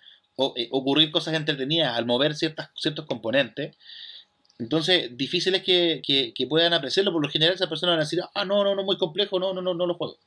[0.57, 3.77] eh, ocurrir cosas entretenidas al mover ciertas, ciertos componentes,
[4.59, 7.13] entonces difícil es que, que- que puedan apreciarlo.
[7.13, 9.53] Por lo general, esas personas van a decir, ah, no, no, no, muy complejo, no,
[9.53, 10.19] no, no, no lo juego.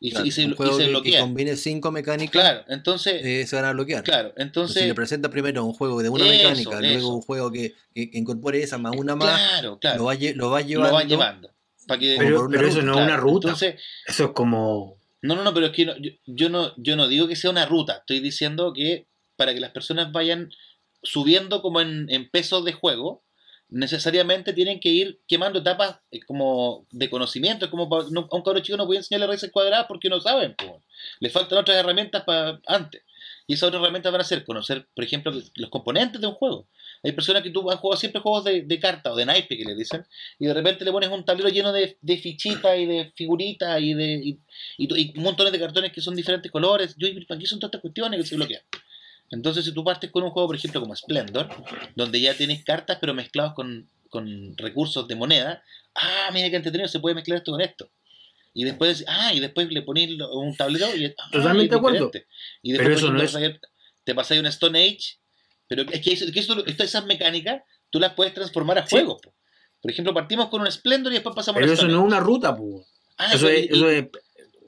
[0.00, 1.20] Y, se- Claro, y se, un y juego se que- que, bloquean.
[1.22, 4.04] combine cinco mecánicas, Claro, entonces, eh, se van a bloquear.
[4.04, 6.80] claro, Entonces, si le presenta primero un juego de una Eso, mecánica, eso.
[6.92, 10.14] luego un juego que, que- que incorpore esa más una más, claro, claro, lo va,
[10.14, 10.92] lo va lo llevando.
[10.94, 11.50] van llevando.
[11.88, 13.48] Para que, Pero, eso no es claro, una ruta.
[13.48, 14.98] Entonces, eso es como.
[15.22, 17.50] No, no, no, pero es que no- yo, yo no, yo no digo que sea
[17.50, 17.94] una ruta.
[17.98, 19.06] Estoy diciendo que
[19.36, 20.50] para que las personas vayan
[21.02, 23.24] subiendo como en, en pesos de juego,
[23.70, 27.70] necesariamente tienen que ir quemando etapas eh, como de conocimiento.
[27.70, 30.54] Como no- a un cabrón chico no puede enseñarle raíces cuadradas porque no saben.
[30.54, 30.82] po.
[31.20, 33.02] Le faltan otras herramientas para antes.
[33.46, 36.68] Y esas otras herramientas van a ser conocer, por ejemplo, los componentes de un juego.
[37.02, 39.64] Hay personas que tú has jugado siempre juegos de, de carta o de naipe que
[39.64, 40.04] le dicen,
[40.38, 43.94] y de repente le pones un tablero lleno de, de fichitas y de figuritas y
[43.94, 44.38] de y,
[44.78, 46.94] y, montones de cartones que son diferentes colores.
[46.98, 48.62] Yo, aquí son todas estas cuestiones que se bloquean.
[49.30, 51.48] Entonces, si tú partes con un juego, por ejemplo, como Splendor,
[51.94, 55.62] donde ya tienes cartas pero mezclados con, con recursos de moneda,
[55.94, 57.90] ah, mira qué entretenido, se puede mezclar esto con esto.
[58.54, 62.10] Y después, ah, y después le pones un tablero y ah, Totalmente es de acuerdo.
[62.62, 63.60] Y después, Pero eso no es- pasáis-
[64.04, 65.18] te pasáis un Stone Age,
[65.68, 68.90] pero es que, eso, que eso- esto- esas mecánicas tú las puedes transformar a Sí.
[68.96, 69.20] juegos.
[69.22, 69.34] po.
[69.82, 72.06] Por ejemplo, partimos con un Splendor y después pasamos a Pero eso Stone no es
[72.06, 72.86] una ruta, pues.
[73.18, 74.06] Ah, Eso es, y- eso es,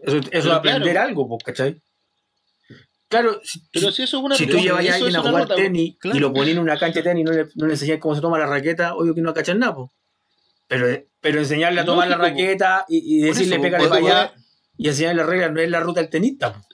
[0.02, 1.08] eso, es aprender claro.
[1.08, 1.80] algo, pues, ¿cachai?
[3.10, 5.96] Claro, si, pero si eso es una si tú llevas a alguien a jugar tenis
[5.98, 6.16] Claro.
[6.16, 8.14] y lo pones en una cancha de tenis y no le, no le enseñas cómo
[8.14, 9.90] se toma la raqueta, obvio que no cachan nada, pues.
[10.68, 10.86] Pero,
[11.20, 14.34] pero enseñarle a tomar la raqueta y, decirle pégale puedo para allá
[14.78, 16.64] y enseñarle las reglas no es la ruta del tenista, pues.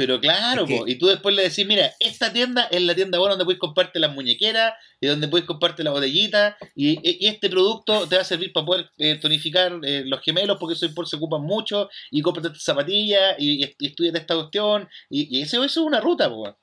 [0.00, 2.94] Pero claro, Es que- po, y tú después le decís, mira, esta tienda es la
[2.94, 7.26] tienda buena donde puedes comprarte las muñequeras y donde puedes comprarte la botellita y, y
[7.26, 10.88] este producto te va a servir para poder eh, tonificar eh, los gemelos porque soy
[10.88, 15.38] por se ocupan mucho y cómprate esta zapatilla y, y, y estudiate esta cuestión y,
[15.38, 16.56] y eso, eso es una ruta, po.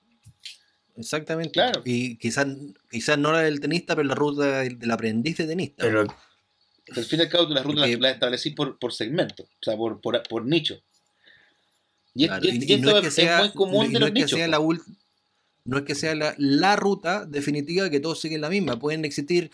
[0.95, 1.51] Exactamente.
[1.51, 1.81] Claro.
[1.85, 2.47] Y quizás
[2.89, 5.83] quizás no la del tenista, pero la ruta del, del aprendiz de tenista.
[5.83, 6.01] Pero
[6.95, 9.43] Al fin y al cabo tú las rutas Porque- las, las establecís por, por segmento,
[9.43, 10.81] o sea, por, por, por nicho.
[12.17, 14.13] Y, es- Claro, y- y esto es, es muy común y de no los es
[14.15, 14.83] que sea la ult-
[15.65, 18.79] no es que sea la, la ruta definitiva que todos siguen la misma.
[18.79, 19.51] Pueden existir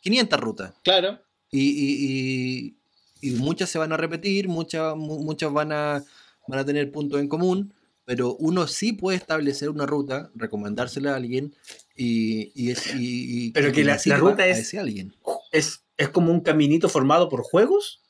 [0.00, 0.72] 500 rutas.
[0.82, 1.18] Claro,
[1.52, 2.74] Y, y-
[3.22, 6.02] y- y muchas se van a repetir, muchas, mu- muchas van a,
[6.46, 7.74] van a tener puntos en común,
[8.06, 11.54] pero uno sí puede establecer una ruta, recomendársela a alguien
[11.96, 15.14] y, y, es- y- y- Pero que la- la ruta a es- ese alguien.
[15.52, 18.00] es, es como un caminito formado por juegos.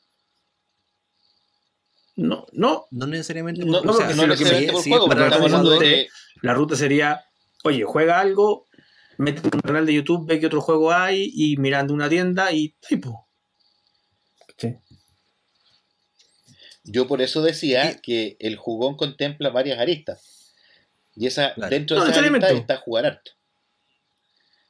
[2.21, 2.85] No, no.
[2.91, 4.83] No necesariamente no, por- no, o sea, porque no si lo que necesariamente me- por
[4.89, 5.07] juego,
[5.49, 6.07] de mundo que
[6.41, 7.23] La ruta sería,
[7.63, 8.67] oye, juega algo,
[9.17, 12.51] métete en un canal de YouTube, ve qué otro juego hay y mirando una tienda
[12.51, 13.27] y tipo.
[14.57, 14.75] Sí.
[16.83, 20.53] Yo por eso decía que el jugón contempla varias aristas.
[21.15, 21.69] Y esa, Claro.
[21.69, 22.73] dentro de No, esas aristas necesariamente.
[22.73, 23.31] está jugar harto.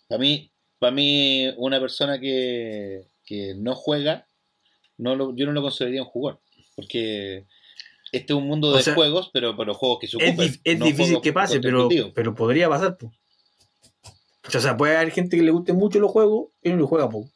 [0.07, 4.27] Para mí, para mí, una persona que, que no juega,
[4.97, 6.39] no lo- yo no lo consideraría un jugón.
[6.75, 7.45] Porque
[8.11, 10.59] este es un mundo O de sea, juegos, pero, pero juegos que se Es, ocupan.
[10.63, 12.97] es no difícil que pase, pero, pero podría pasar.
[12.97, 13.11] po.
[14.53, 17.09] O sea, puede haber gente que le guste mucho los juegos y no lo juega
[17.09, 17.29] poco.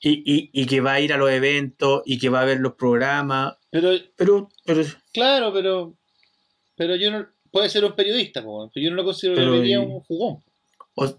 [0.00, 2.60] Y, y, y que va a ir a los eventos y que va a ver
[2.60, 3.56] los programas.
[3.70, 5.96] Pero, Pero, pero, claro, pero,
[6.76, 7.26] pero yo no.
[7.50, 10.44] Puede ser un periodista, po, pero yo no lo consideraría Pero, y- un jugón.
[10.94, 11.18] o-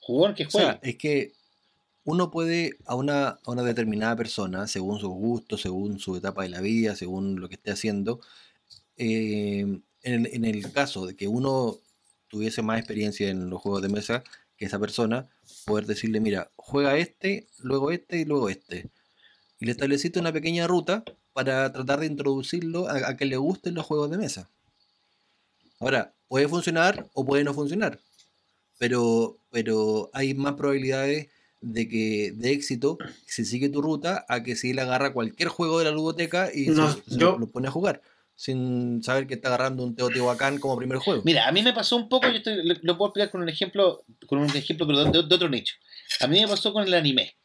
[0.00, 0.80] Jugón que O sea, juega.
[0.82, 1.32] es que
[2.04, 6.96] uno puede a una, determinada persona, según sus gustos, según su etapa de la vida,
[6.96, 8.20] según lo que esté haciendo,
[8.96, 11.78] eh, en, en el caso de que uno
[12.28, 14.24] tuviese más experiencia en los juegos de mesa
[14.56, 15.28] que esa persona,
[15.64, 18.90] poder decirle, mira, juega este, luego este y luego este.
[19.60, 23.74] y le estableciste una pequeña ruta para tratar de introducirlo a, a que le gusten
[23.74, 24.50] los juegos de mesa.
[25.78, 27.98] Ahora, puede funcionar o puede no funcionar,
[28.78, 31.28] pero, pero hay más probabilidades
[31.62, 35.78] de que de éxito si sigue tu ruta a que si él agarra cualquier juego
[35.78, 38.02] de la ludoteca y se- No, se, yo- lo pone a jugar
[38.34, 41.22] sin saber que está agarrando un Teotihuacán como primer juego.
[41.24, 43.48] Mira, a mí me pasó un poco, yo estoy- lo, lo puedo explicar con un
[43.48, 45.74] ejemplo, con un ejemplo de, de otro nicho.
[46.20, 47.36] A mí me pasó con el anime.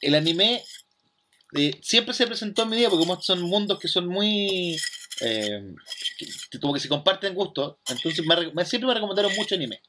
[0.00, 0.62] El anime
[1.54, 4.76] eh, siempre se presentó en mi vida porque como son mundos que son muy
[5.20, 5.74] eh,
[6.50, 8.24] que- como que se comparten gustos, entonces
[8.54, 9.80] me- siempre me recomendaron mucho anime.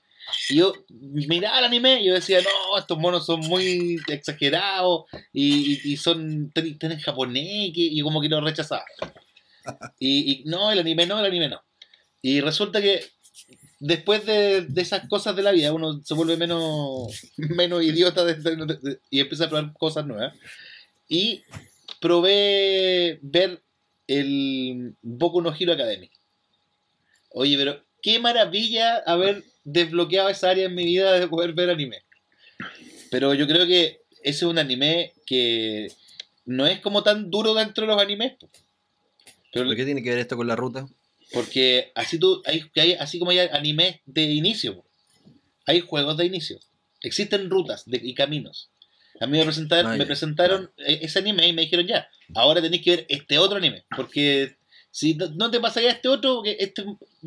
[0.49, 5.73] Y yo miraba el anime y yo decía, no, estos monos son muy exagerados y,
[5.73, 8.85] y- y son tienen japonés y, como que lo rechazaba.
[9.99, 11.61] Y, no, el anime no, el anime no.
[12.21, 13.01] Y resulta que
[13.79, 17.07] después de, de esas cosas de la vida uno se vuelve menos,
[17.37, 20.33] menos idiota de- de- de- y empieza a probar cosas nuevas.
[21.09, 21.43] Y
[21.99, 23.61] probé ver
[24.07, 26.09] el Boku no Hero Academy.
[27.31, 32.03] Oye, pero qué maravilla haber desbloqueado esa área en mi vida de poder ver anime.
[33.11, 35.87] Pero yo creo que ese es un anime que
[36.45, 38.33] no es como tan duro dentro de los animes.
[39.51, 40.87] Pero ¿Por qué tiene que ver esto con la ruta?
[41.33, 44.85] porque así tú, hay, hay- así como hay animes de inicio,
[45.65, 46.57] hay juegos de inicio.
[47.01, 48.69] Existen rutas de- y caminos.
[49.19, 52.61] A mí me presentaron, Ah, me presentaron eh, ese anime y me dijeron ya, ahora
[52.61, 53.83] tenéis que ver este otro anime.
[53.93, 54.55] Porque
[54.89, 56.85] si no- no te pasaría este otro, porque este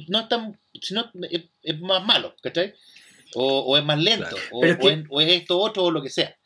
[0.09, 2.75] no es tan, si no, es, es más malo, ¿cachai?
[3.35, 4.43] O, o es más lento, Claro.
[4.53, 6.37] o, es o que- es, o es esto otro, o lo que sea.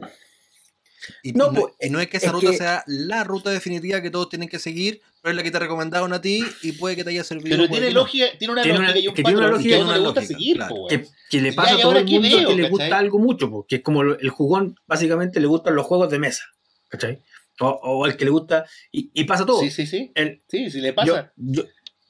[1.22, 3.50] Y No, no, pues, y no es que esa es ruta que- sea la ruta
[3.50, 6.72] definitiva que todos tienen que seguir, pero es la que te recomendaron a ti y
[6.72, 7.57] puede que te haya servido.
[7.57, 9.74] Pero tiene lógica, tiene una Tiene una- lógica y un que tiene una lógica que
[9.74, 10.74] a uno una le gusta lógica, seguir, claro.
[10.74, 10.88] po, weón.
[11.02, 13.50] que, que le pasa ¿y a todo el mundo veo, que le gusta algo mucho,
[13.50, 16.44] po, que es como el jugón, básicamente le gustan los juegos de mesa,
[16.88, 17.18] ¿cachai?
[17.61, 19.61] O, o el que le gusta, y, y pasa todo.
[19.61, 20.11] Sí, sí, sí.
[20.14, 21.32] El- Sí, sí le yo, pasa.
[21.36, 21.64] yo,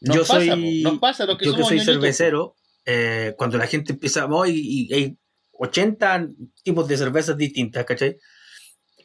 [0.04, 3.66] Nos yo pasa, soy, nos pasa que yo que soy ñoñitos, cervecero, eh, cuando la
[3.66, 4.52] gente empieza, oh, y,
[4.90, 5.18] y hay
[5.52, 6.26] 80
[6.62, 8.16] tipos de cervezas distintas, ¿cachai?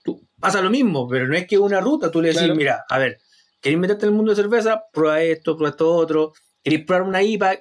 [0.03, 2.55] Tú, pasa lo mismo, pero no es que una ruta, tú le decís, Claro.
[2.55, 3.17] mira, a ver,
[3.61, 4.83] ¿queréis meterte en el mundo de cerveza?
[4.91, 6.33] Prueba esto, prueba esto otro,
[6.63, 7.59] ¿queréis probar una IPA?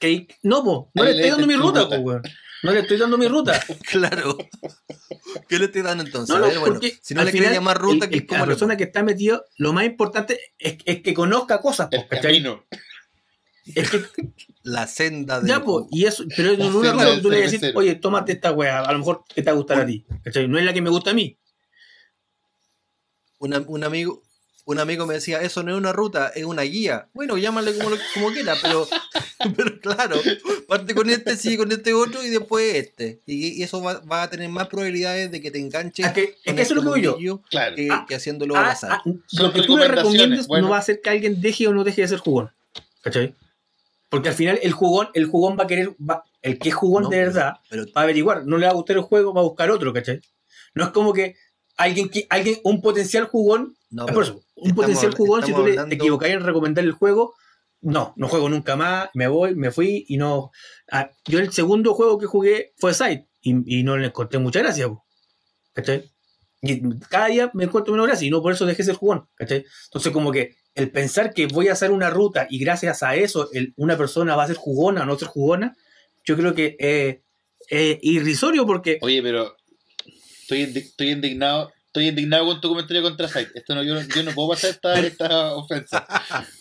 [0.00, 1.96] ¿Queréis- No, po, no Ahí le estoy dando mi ruta, ruta.
[2.02, 2.20] po.
[2.64, 3.62] No le estoy dando mi ruta.
[3.90, 4.36] Claro.
[5.48, 6.28] ¿Qué le estoy dando entonces?
[6.30, 8.26] No, a no, ver, bueno, si no le quieres final, llamar ruta, el- que el-
[8.26, 11.96] ¿cómo la persona que está metido, lo más importante es, es que conozca cosas, po,
[11.96, 12.22] El ¿cachai?
[12.42, 12.64] camino.
[13.74, 14.02] Es que
[14.62, 15.48] La senda de.
[15.48, 18.52] Ya, pues, y eso, pero en una ruta del tú le decís, oye, tómate esta
[18.52, 20.04] weá, a lo mejor que te va a gustar a ti.
[20.22, 20.48] ¿cachai?
[20.48, 21.38] No es la que me gusta a mí.
[23.40, 24.22] Una- un amigo.
[24.66, 27.08] Un amigo me decía, eso no es una ruta, es una guía.
[27.12, 28.88] Bueno, llámale como, como quiera, pero,
[29.56, 30.16] pero claro,
[30.66, 33.20] parte con este, sigue con este otro y después este.
[33.26, 36.38] Y, y eso va, va a tener más probabilidades de que te enganches Es que,
[36.42, 37.42] es que eso es lo que yo.
[37.50, 37.76] Claro.
[37.76, 38.92] que, Ah, que haciéndolo Ah, al azar.
[38.92, 39.02] ah,
[39.32, 40.66] lo que tú le recomiendes bueno.
[40.66, 42.50] no va a hacer que alguien deje o no deje de ser jugón.
[43.02, 43.34] ¿Cachai?
[44.08, 47.02] Porque al final el jugón, el jugón va a querer, va- el que es jugón
[47.04, 49.34] No, de pero- verdad, pero va a averiguar, no le va a gustar el juego,
[49.34, 50.22] va a buscar otro, ¿cachai?
[50.74, 51.36] No es como que
[51.76, 55.58] alguien, que, alguien un potencial jugón, no, por eso, un estamos potencial jugón, si tú
[55.58, 55.96] hablando- te
[56.32, 57.34] en recomendar el juego,
[57.80, 60.50] no, no juego nunca más, me voy, me fui y no.
[60.90, 64.60] Ah, yo el segundo juego que jugué fue Side y, y no le encontré mucha
[64.60, 64.88] gracia,
[65.72, 66.10] ¿cachai?
[66.62, 69.28] Y cada día me encuentro menos gracia y no por eso dejé de ser jugón,
[69.34, 69.64] ¿cachai?
[69.86, 73.50] Entonces, como que el pensar que voy a hacer una ruta y gracias a eso
[73.52, 75.76] el- una persona va a ser jugona o no ser jugona,
[76.24, 77.20] yo creo que eh,
[77.68, 79.54] es irrisorio porque Oye, pero
[80.44, 81.72] estoy, indi- estoy indignado.
[81.86, 83.52] Estoy indignado con tu comentario contra Site.
[83.54, 86.04] Esto no, yo, no- yo no puedo pasar esta, esta ofensa.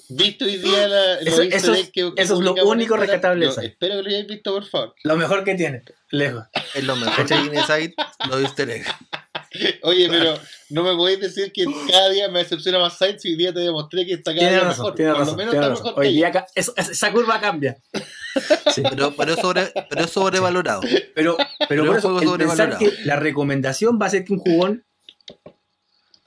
[0.10, 3.52] ¿Viste hoy día la, Eso- eso es- que- que eso es lo único rescatable de
[3.56, 3.62] Yo.
[3.62, 4.94] Espero que lo hayáis visto, por favor.
[5.04, 5.82] lo mejor que tiene,
[6.12, 6.44] lejos.
[6.76, 7.96] es lo mejor que tiene Site,
[8.30, 8.86] lo easter egg.
[9.82, 13.36] Oye, pero no me podéis decir que cada día me decepciona más Site si hoy
[13.36, 14.96] día te demostré que está cada Tiene día razón, mejor.
[14.96, 15.86] tiene Por lo razón, menos tiene está razón.
[15.88, 17.78] mejor Hoy día esa curva cambia.
[18.74, 20.82] Sí, Pero, pero, es sobre, pero es sobrevalorado.
[21.14, 22.80] pero, pero Pero por un eso, juego el pensar sobrevalorado.
[22.80, 24.86] que la recomendación va a ser que un jugón,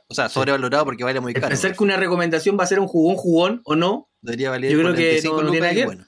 [0.09, 1.48] O sea, sobrevalorado porque vale muy el caro.
[1.50, 4.78] pensar que una recomendación va a ser un jugón jugón o no, Debería valer yo
[4.78, 6.04] creo que 45 no- no tiene que bueno.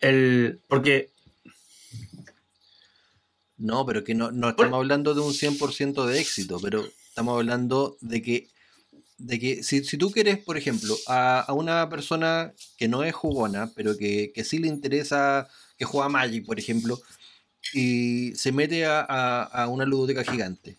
[0.00, 1.10] el, porque
[3.56, 7.96] No, pero que no, no estamos hablando de un 100% de éxito, pero estamos hablando
[8.00, 8.48] de que,
[9.20, 13.14] de que si, si tú quieres, por ejemplo, a, a una persona que no es
[13.14, 15.48] jugona, pero que, que sí le interesa,
[15.78, 17.00] que juega Magic, por ejemplo,
[17.72, 20.76] y se mete a, a- una ludoteca gigante,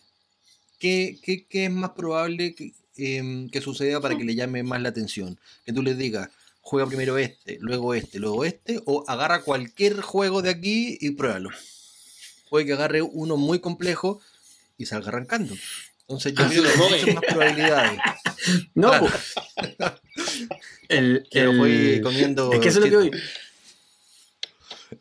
[0.78, 4.82] ¿qué, qué- qué es más probable que, em, que suceda para que le llame más
[4.82, 5.38] la atención?
[5.64, 6.28] Que tú le digas,
[6.60, 11.50] juega primero este, luego este, luego este, o agarra cualquier juego de aquí y pruébalo
[12.50, 14.20] puede que agarre uno muy complejo
[14.76, 15.54] y salga arrancando.
[16.18, 18.00] Entonces yo creo que hay muchas más probabilidades.
[18.74, 19.06] No, Claro.
[19.08, 19.94] pues.
[20.88, 22.52] El, Que el- voy comiendo.
[22.52, 23.20] Es que eso es lo que voy.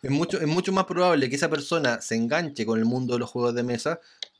[0.01, 3.19] Es mucho, es mucho más probable que esa persona se enganche con el mundo de
[3.19, 3.99] los juegos de mesa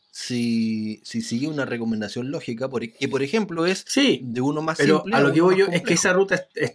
[0.09, 4.61] si, si sigue una recomendación lógica, por, e, que por ejemplo es Sí, de uno
[4.61, 5.99] más pero simple a lo que voy yo es que complejo.
[5.99, 6.74] esa ruta es, es-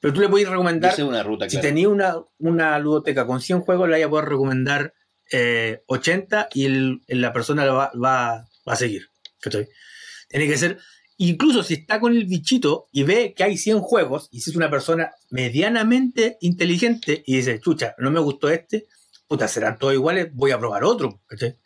[0.00, 1.68] Pero tú le puedes recomendar, una ruta, si claro.
[1.68, 4.94] tenía una, una ludoteca con 100 juegos, le vaya a poder recomendar
[5.30, 9.08] eh, 80 y el- la persona lo va, va, va a seguir.
[9.40, 9.68] ¿cachai?
[10.28, 10.78] Tiene que ser,
[11.16, 14.56] incluso si está con el bichito y ve que hay 100 juegos, y si es
[14.56, 18.86] una persona medianamente inteligente y dice, chucha, no me gustó este,
[19.28, 21.20] puta, serán todos iguales, voy a probar otro.
[21.26, 21.56] ¿cachai?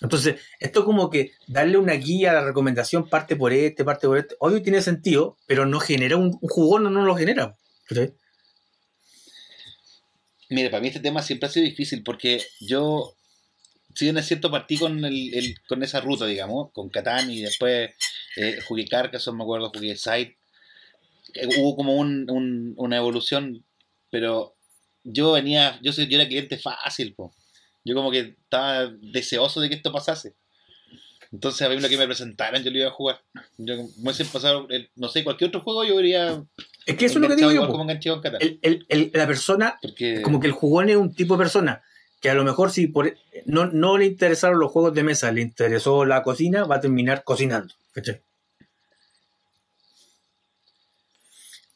[0.00, 4.34] Entonces, esto como que darle una guía la recomendación, parte por este, parte por este,
[4.38, 7.56] obvio tiene sentido, pero no genera un, un jugón, no, no lo genera.
[7.86, 8.14] ¿cachai?
[10.50, 13.16] Mire, para mí este tema siempre ha sido difícil porque yo,
[13.94, 17.40] si bien es cierto, partí con, el, el- con esa ruta, digamos, con Catán y
[17.42, 17.90] después
[18.36, 20.36] eh, jugué Carcassonne, me acuerdo, jugué Side.
[21.34, 23.64] Eh, hubo como un- un- una evolución,
[24.10, 24.54] pero
[25.04, 27.34] yo venía, yo, soy, yo era cliente fácil, po.
[27.84, 30.34] yo como que estaba deseoso de que esto pasase.
[31.32, 33.20] Entonces a mí lo que me presentaran yo lo iba a jugar.
[33.58, 36.42] Yo, hubiese pasado, el- no sé, cualquier otro juego yo iría
[36.86, 37.66] Es que eso es lo que digo yo.
[37.68, 37.84] como
[38.22, 38.40] Catán.
[38.40, 40.22] El- la persona, Porque...
[40.22, 41.82] como que el jugón es un tipo de persona
[42.24, 43.14] que a lo mejor si por,
[43.44, 47.22] no, no le interesaron los juegos de mesa, le interesó la cocina, va a terminar
[47.22, 47.74] cocinando.
[47.92, 48.22] ¿cachai?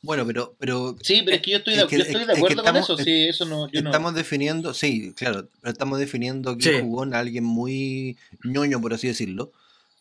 [0.00, 2.26] Bueno, pero, pero Sí, pero es que yo estoy de, Es que- yo estoy es-
[2.28, 3.04] de es que acuerdo estamos- con eso.
[3.04, 3.90] Sí, eso no, yo no.
[3.90, 6.80] estamos definiendo, sí, claro, pero estamos definiendo que Sí.
[6.80, 9.52] jugón a alguien muy ñoño, por así decirlo.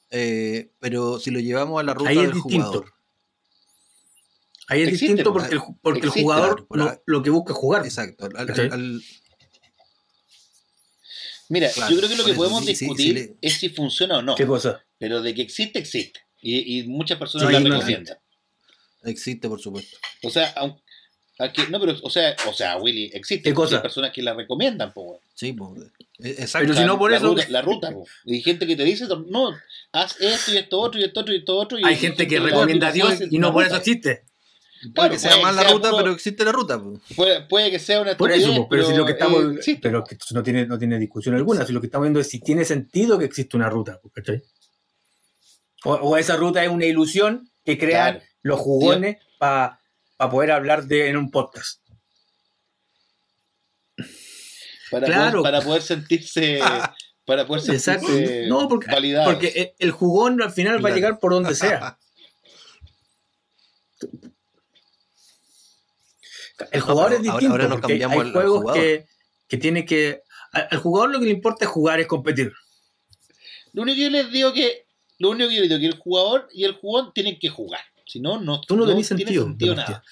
[0.09, 2.65] Eh, pero si lo llevamos a la ruta Ahí es del distinto.
[2.67, 2.93] jugador,
[4.69, 7.57] Ahí es Existe, distinto pues, porque, el, porque el jugador claro, lo que busca es
[7.59, 7.85] jugar.
[7.85, 8.69] exacto, al- al- ¿Cachai?
[8.69, 9.01] al-
[11.49, 13.53] Mira, Claro, yo creo que lo por que eso, podemos sí, sí, sí, discutir es
[13.53, 14.35] si funciona o no.
[14.35, 14.83] ¿Qué cosa?
[14.97, 16.19] Pero de que existe, existe.
[16.41, 18.17] Y, y muchas personas la recomiendan.
[19.03, 19.97] existe, por supuesto.
[20.23, 20.79] O sea, aun-
[21.39, 23.49] aunque, no, pero, o sea, o sea, Willy, existe.
[23.49, 23.75] ¿Qué cosa?
[23.77, 25.21] Hay personas que la recomiendan, po, weón.
[25.35, 25.71] Sí, pues,
[26.19, 26.67] exacto.
[26.67, 28.05] Pero si no por la eso- Ruta, la ruta, po.
[28.25, 29.55] Y hay gente que te dice, no,
[29.91, 31.79] haz esto y esto otro y esto otro y esto otro.
[31.79, 34.23] y- Hay gente que recomienda a Dios y no por eso existe.
[34.93, 36.81] Puede que sea mal la ruta, pero existe la ruta.
[37.15, 39.67] Puede, puede que sea una Por eso, pero si lo que estamos.
[39.67, 41.65] eh, pero que no tiene, no tiene discusión alguna.
[41.65, 43.99] Si lo que estamos viendo es si tiene sentido que existe una ruta.
[45.83, 48.25] O, o esa ruta es una ilusión que crean Claro.
[48.41, 49.79] los jugones para
[50.31, 51.81] poder hablar de en un podcast.
[54.91, 55.39] para, Claro.
[55.39, 56.59] poder, para poder sentirse
[57.25, 58.07] para poder Exacto.
[58.07, 59.33] sentirse No, porque, validados.
[59.33, 61.97] porque el, jugón al final va a llegar por donde sea.
[66.71, 67.51] El jugador pero es ahora- distinto.
[67.51, 68.81] ahora nos porque hay- cambiamos hay juegos jugador.
[68.81, 69.05] que,
[69.47, 70.21] que tiene que.
[70.51, 72.51] Al, al jugador lo que le importa es jugar, es competir.
[73.73, 74.85] lo único que yo les digo que
[75.19, 77.81] lo único que yo les digo que el jugador y el jugón tienen que jugar
[78.05, 79.43] si no no Tú no, no tenés tiene sentido.
[79.45, 79.97] sentido de partida.
[79.97, 80.03] nada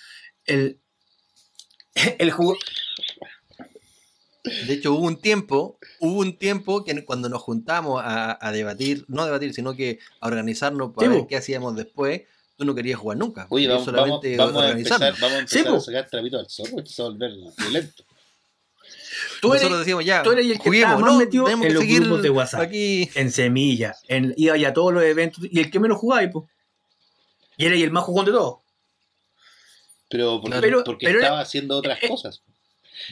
[0.46, 0.80] El,
[2.20, 2.58] el jugador.
[4.68, 9.04] De hecho, hubo un tiempo, hubo un tiempo que cuando nos juntamos a, a debatir,
[9.08, 12.22] no a debatir, sino que a organizarnos para Sí, ver qué hacíamos después,
[12.58, 13.48] tú no querías jugar nunca.
[13.50, 15.08] oye vamos, vamos, solamente vamos a organizarnos.
[15.10, 15.78] empezar vamos a Sí, empezar po.
[15.78, 18.04] a sacar trapito al sol porque esto se va a volver violento
[19.42, 21.66] Tú Nosotros eres decíamos ya, tú eres el que juguemos, estaba más no, metido tenemos
[21.68, 22.62] en los grupos de WhatsApp.
[22.62, 23.10] aquí.
[23.16, 26.30] en semilla, en, iba ya a todos los eventos y el que menos jugaba, y,
[26.30, 26.48] po.
[27.58, 28.60] y era el más jugón de todos.
[30.10, 32.42] pero porque, Pero- porque pero- estaba haciendo otras eh, cosas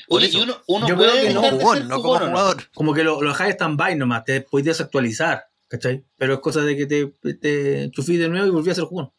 [0.07, 0.39] oye eso.
[0.39, 2.69] y uno, uno Yo puede creo que no, jugón, no como jugador.
[2.73, 6.03] Como que lo, lo dejáis stand-by nomás, te podéis desactualizar, ¿cachai?
[6.17, 9.11] Pero es cosa de que te, te de nuevo y volví a ser jugón.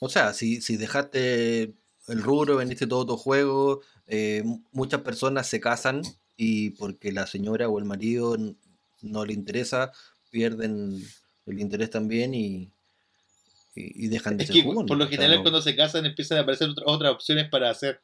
[0.00, 1.74] O sea, si, si dejaste
[2.08, 6.02] el rubro, vendiste todo tu juego, eh, mu- muchas personas se casan
[6.36, 8.36] y porque la señora o el marido
[9.02, 9.92] no le interesa,
[10.30, 11.02] pierden
[11.46, 12.70] el interés también y,
[13.74, 14.88] y, y dejan de es ser que jugones.
[14.88, 17.48] por lo O sea, general no- cuando se casan empiezan a aparecer otra- otras opciones
[17.48, 18.00] para hacer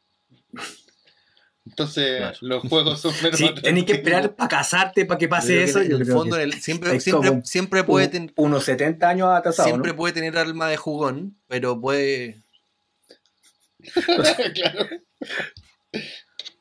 [1.67, 2.37] entonces Claro.
[2.43, 5.81] los juegos son menos Sí, tenéis que esperar para casarte, para que pase que eso.
[5.81, 9.93] en el fondo, en el- siempre, siempre, siempre puede tener unos 70 años atrasados, siempre
[9.93, 9.97] ¿no?
[9.97, 12.43] puede tener alma de jugón, pero puede.
[14.55, 14.87] claro.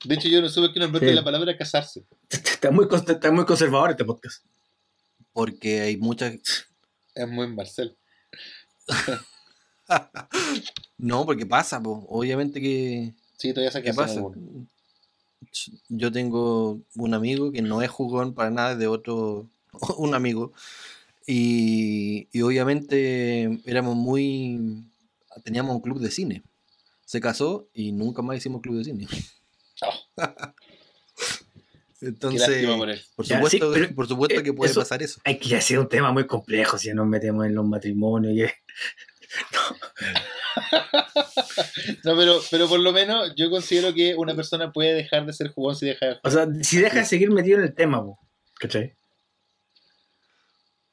[0.05, 1.15] De hecho, yo no supe que nombraste Sí.
[1.15, 2.03] la palabra casarse.
[2.29, 4.43] Está muy, está muy conservador este podcast.
[5.31, 6.33] Porque hay muchas.
[7.15, 7.95] Es muy Marcel.
[10.97, 12.05] No, porque pasa, po.
[12.09, 13.13] obviamente que.
[13.37, 14.21] Sí, todavía se ¿Qué pasa?
[15.89, 19.49] Yo tengo un amigo que no es jugón para nada, es de otro.
[19.97, 20.51] Un amigo.
[21.25, 24.83] Y, y obviamente éramos muy.
[25.43, 26.43] Teníamos un club de cine.
[27.05, 29.07] Se casó y nunca más hicimos club de cine.
[29.81, 29.93] Oh.
[31.99, 34.81] Qué Entonces, lástima por por Ya, supuesto, sí, pero, por supuesto eh, que puede eso-
[34.81, 35.21] pasar eso.
[35.23, 38.33] Hay que hacer un tema muy complejo si nos metemos en los matrimonios.
[38.35, 38.41] y-
[39.53, 39.59] No,
[42.03, 45.75] pero, pero por lo menos yo considero que una persona puede dejar de ser jugón
[45.75, 46.21] si deja de jugar.
[46.23, 48.19] O sea, si deja de seguir metido en el tema, po,
[48.59, 48.93] ¿cachai?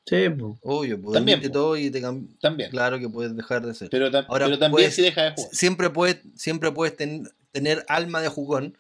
[0.07, 0.17] Sí.
[0.63, 1.51] Obvio, pues También, po.
[1.51, 2.71] todo y te cam- También.
[2.71, 3.89] claro que puedes dejar de ser.
[3.91, 5.51] Pero, tam- Ahora, pero también puedes- si deja de jugar.
[5.55, 8.77] Siempre puedes, siempre puedes ten- tener alma de jugón,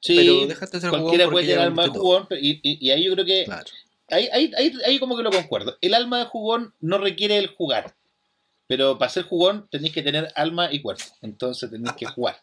[0.00, 2.50] Sí, pero déjate de ser jugón cualquiera porque puede ya tener alma de jugón, y,
[2.62, 3.64] y- y ahí yo creo que Claro.
[4.10, 5.78] ahí, ahí, ahí, ahí como que lo concuerdo.
[5.80, 7.94] El alma de jugón no requiere el jugar.
[8.74, 11.04] Pero para ser jugón tenéis que tener alma y cuerpo.
[11.22, 12.40] Entonces tenéis que jugar.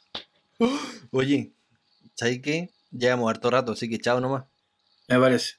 [1.11, 1.51] Oye,
[2.15, 2.69] ¿sabes qué?
[2.89, 4.45] Llevamos harto rato, así que chao nomás.
[5.09, 5.55] Me parece.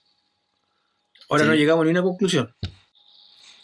[1.28, 1.50] Ahora Sí.
[1.50, 2.54] no llegamos ni a una conclusión.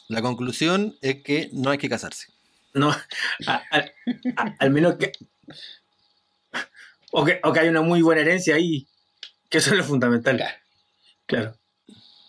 [0.09, 2.27] La conclusión es que no hay que casarse.
[2.75, 2.91] No,
[3.47, 3.85] a- a-
[4.37, 5.13] a- al menos que.
[7.11, 8.87] O que, o que hay una muy buena herencia ahí.
[9.49, 10.37] Que eso es lo fundamental.
[10.37, 10.57] Claro.
[11.25, 11.59] Claro.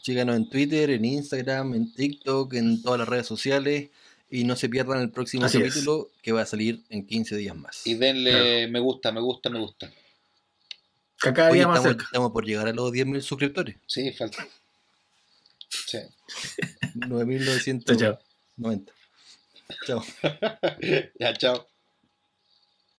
[0.03, 3.89] Síganos en Twitter, en Instagram, en TikTok, en todas las redes sociales.
[4.31, 5.73] Y no se pierdan el próximo Así es.
[5.73, 7.85] capítulo que va a salir en 15 días más.
[7.87, 9.91] Y denle me gusta, me gusta, me gusta.
[11.21, 12.05] Que cada Oye, día más estamos, cerca.
[12.05, 13.75] estamos por llegar a los 10.000 suscriptores.
[13.87, 14.47] Sí, falta.
[15.69, 15.97] Sí.
[16.95, 17.85] 9.990.
[17.85, 18.19] Chao, chao.
[19.85, 20.03] Chao.
[21.19, 21.67] Ya, chao.